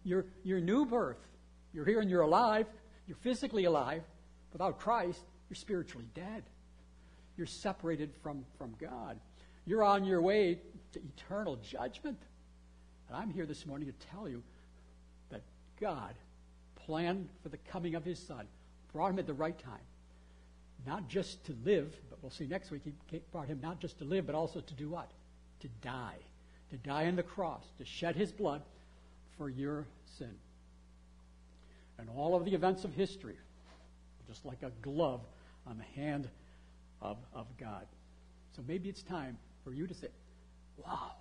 your, 0.05 0.24
your 0.43 0.61
new 0.61 0.86
birth. 0.86 1.18
You're 1.74 1.84
here 1.84 2.01
and 2.01 2.11
you're 2.11 2.22
alive, 2.22 2.66
you're 3.07 3.16
physically 3.18 3.64
alive. 3.64 4.03
Without 4.53 4.78
Christ, 4.78 5.20
you're 5.49 5.57
spiritually 5.57 6.07
dead. 6.14 6.43
You're 7.36 7.47
separated 7.47 8.11
from, 8.22 8.45
from 8.59 8.74
God. 8.78 9.18
You're 9.64 9.82
on 9.82 10.05
your 10.05 10.20
way 10.20 10.59
to 10.93 11.01
eternal 11.01 11.57
judgment. 11.57 12.18
And 13.09 13.16
I'm 13.16 13.30
here 13.30 13.47
this 13.47 13.64
morning 13.64 13.90
to 13.90 14.07
tell 14.09 14.28
you 14.28 14.43
that 15.30 15.43
God 15.80 16.14
planned 16.74 17.28
for 17.43 17.49
the 17.49 17.57
coming 17.57 17.95
of 17.95 18.05
his 18.05 18.18
son, 18.18 18.47
brought 18.93 19.11
him 19.11 19.18
at 19.18 19.26
the 19.26 19.34
right 19.34 19.59
time 19.59 19.80
not 20.86 21.08
just 21.08 21.44
to 21.46 21.54
live, 21.64 21.94
but 22.10 22.18
we'll 22.22 22.30
see 22.30 22.46
next 22.46 22.70
week, 22.70 22.82
he 23.10 23.20
brought 23.32 23.48
him 23.48 23.60
not 23.62 23.80
just 23.80 23.98
to 23.98 24.04
live, 24.04 24.26
but 24.26 24.34
also 24.34 24.60
to 24.60 24.74
do 24.74 24.88
what? 24.90 25.10
To 25.60 25.68
die. 25.82 26.16
To 26.70 26.76
die 26.78 27.06
on 27.06 27.16
the 27.16 27.22
cross, 27.22 27.64
to 27.78 27.84
shed 27.84 28.16
his 28.16 28.32
blood 28.32 28.62
for 29.36 29.48
your 29.48 29.86
sin. 30.18 30.34
and 31.98 32.08
all 32.16 32.34
of 32.34 32.44
the 32.44 32.54
events 32.54 32.84
of 32.84 32.92
history, 32.94 33.36
just 34.26 34.44
like 34.44 34.62
a 34.62 34.70
glove 34.82 35.20
on 35.66 35.78
the 35.78 36.00
hand 36.00 36.28
of, 37.00 37.16
of 37.34 37.46
God. 37.58 37.86
So 38.56 38.62
maybe 38.66 38.88
it's 38.88 39.02
time 39.02 39.38
for 39.64 39.72
you 39.72 39.86
to 39.86 39.94
say, 39.94 40.08
Wow, 40.84 41.12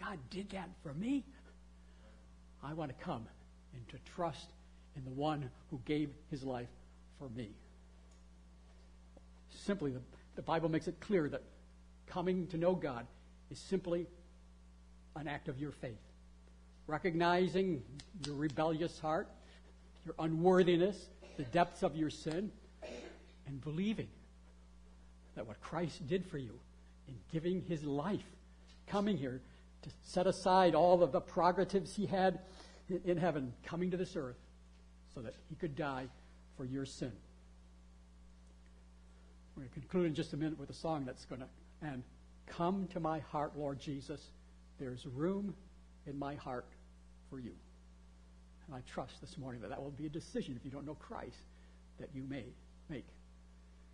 God 0.00 0.18
did 0.30 0.50
that 0.50 0.68
for 0.82 0.94
me. 0.94 1.24
I 2.62 2.72
want 2.72 2.96
to 2.96 3.04
come 3.04 3.26
and 3.74 3.88
to 3.88 3.96
trust 4.14 4.48
in 4.96 5.04
the 5.04 5.10
one 5.10 5.50
who 5.70 5.80
gave 5.84 6.10
his 6.30 6.42
life 6.42 6.68
for 7.18 7.28
me. 7.30 7.50
Simply, 9.64 9.92
the, 9.92 10.00
the 10.36 10.42
Bible 10.42 10.68
makes 10.68 10.88
it 10.88 10.98
clear 11.00 11.28
that 11.28 11.42
coming 12.06 12.46
to 12.48 12.56
know 12.56 12.74
God 12.74 13.06
is 13.50 13.58
simply 13.58 14.06
an 15.16 15.28
act 15.28 15.48
of 15.48 15.58
your 15.58 15.72
faith. 15.72 16.00
Recognizing 16.86 17.82
your 18.26 18.34
rebellious 18.34 18.98
heart, 18.98 19.28
your 20.04 20.14
unworthiness, 20.18 21.08
the 21.36 21.44
depths 21.44 21.82
of 21.82 21.96
your 21.96 22.10
sin, 22.10 22.50
and 23.46 23.60
believing 23.62 24.08
that 25.34 25.46
what 25.46 25.60
Christ 25.60 26.06
did 26.06 26.26
for 26.26 26.38
you 26.38 26.58
in 27.08 27.14
giving 27.32 27.62
his 27.68 27.84
life, 27.84 28.20
coming 28.86 29.16
here 29.16 29.40
to 29.82 29.90
set 30.02 30.26
aside 30.26 30.74
all 30.74 31.02
of 31.02 31.12
the 31.12 31.20
prerogatives 31.20 31.94
he 31.94 32.06
had 32.06 32.40
in 33.04 33.16
heaven, 33.16 33.52
coming 33.64 33.90
to 33.90 33.96
this 33.96 34.16
earth 34.16 34.36
so 35.14 35.20
that 35.20 35.34
he 35.48 35.54
could 35.56 35.76
die 35.76 36.06
for 36.56 36.64
your 36.64 36.84
sin. 36.84 37.12
We're 39.56 39.62
going 39.62 39.68
to 39.68 39.80
conclude 39.80 40.06
in 40.06 40.14
just 40.14 40.32
a 40.32 40.36
minute 40.36 40.58
with 40.58 40.70
a 40.70 40.74
song 40.74 41.04
that's 41.04 41.24
going 41.26 41.42
to 41.42 41.86
end. 41.86 42.02
Come 42.46 42.88
to 42.92 43.00
my 43.00 43.18
heart, 43.18 43.52
Lord 43.56 43.78
Jesus. 43.78 44.20
There's 44.78 45.06
room 45.06 45.54
in 46.06 46.18
my 46.18 46.34
heart 46.34 46.66
for 47.28 47.38
you. 47.38 47.52
And 48.66 48.76
I 48.76 48.80
trust 48.90 49.20
this 49.20 49.36
morning 49.36 49.60
that 49.62 49.68
that 49.68 49.82
will 49.82 49.90
be 49.90 50.06
a 50.06 50.10
decision 50.10 50.56
if 50.56 50.64
you 50.64 50.70
don't 50.70 50.86
know 50.86 50.94
Christ 50.94 51.42
that 52.00 52.08
you 52.14 52.22
may 52.28 52.44
make. 52.88 53.06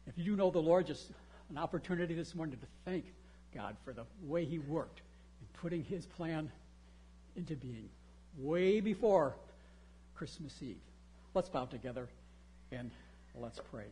If 0.07 0.17
you 0.17 0.25
do 0.25 0.37
know 0.37 0.51
the 0.51 0.61
Lord, 0.61 0.87
just 0.87 1.11
an 1.51 1.59
opportunity 1.59 2.15
this 2.15 2.35
morning 2.35 2.57
to 2.59 2.67
thank 2.85 3.05
God 3.55 3.77
for 3.85 3.93
the 3.93 4.05
way 4.23 4.45
He 4.45 4.59
worked 4.59 5.01
in 5.41 5.61
putting 5.61 5.83
His 5.83 6.07
plan 6.07 6.51
into 7.37 7.55
being 7.57 7.89
way 8.39 8.81
before 8.81 9.35
Christmas 10.15 10.55
Eve. 10.63 10.77
Let's 11.35 11.49
bow 11.49 11.65
together 11.67 12.09
and 12.73 12.91
let's 13.35 13.61
pray. 13.71 13.87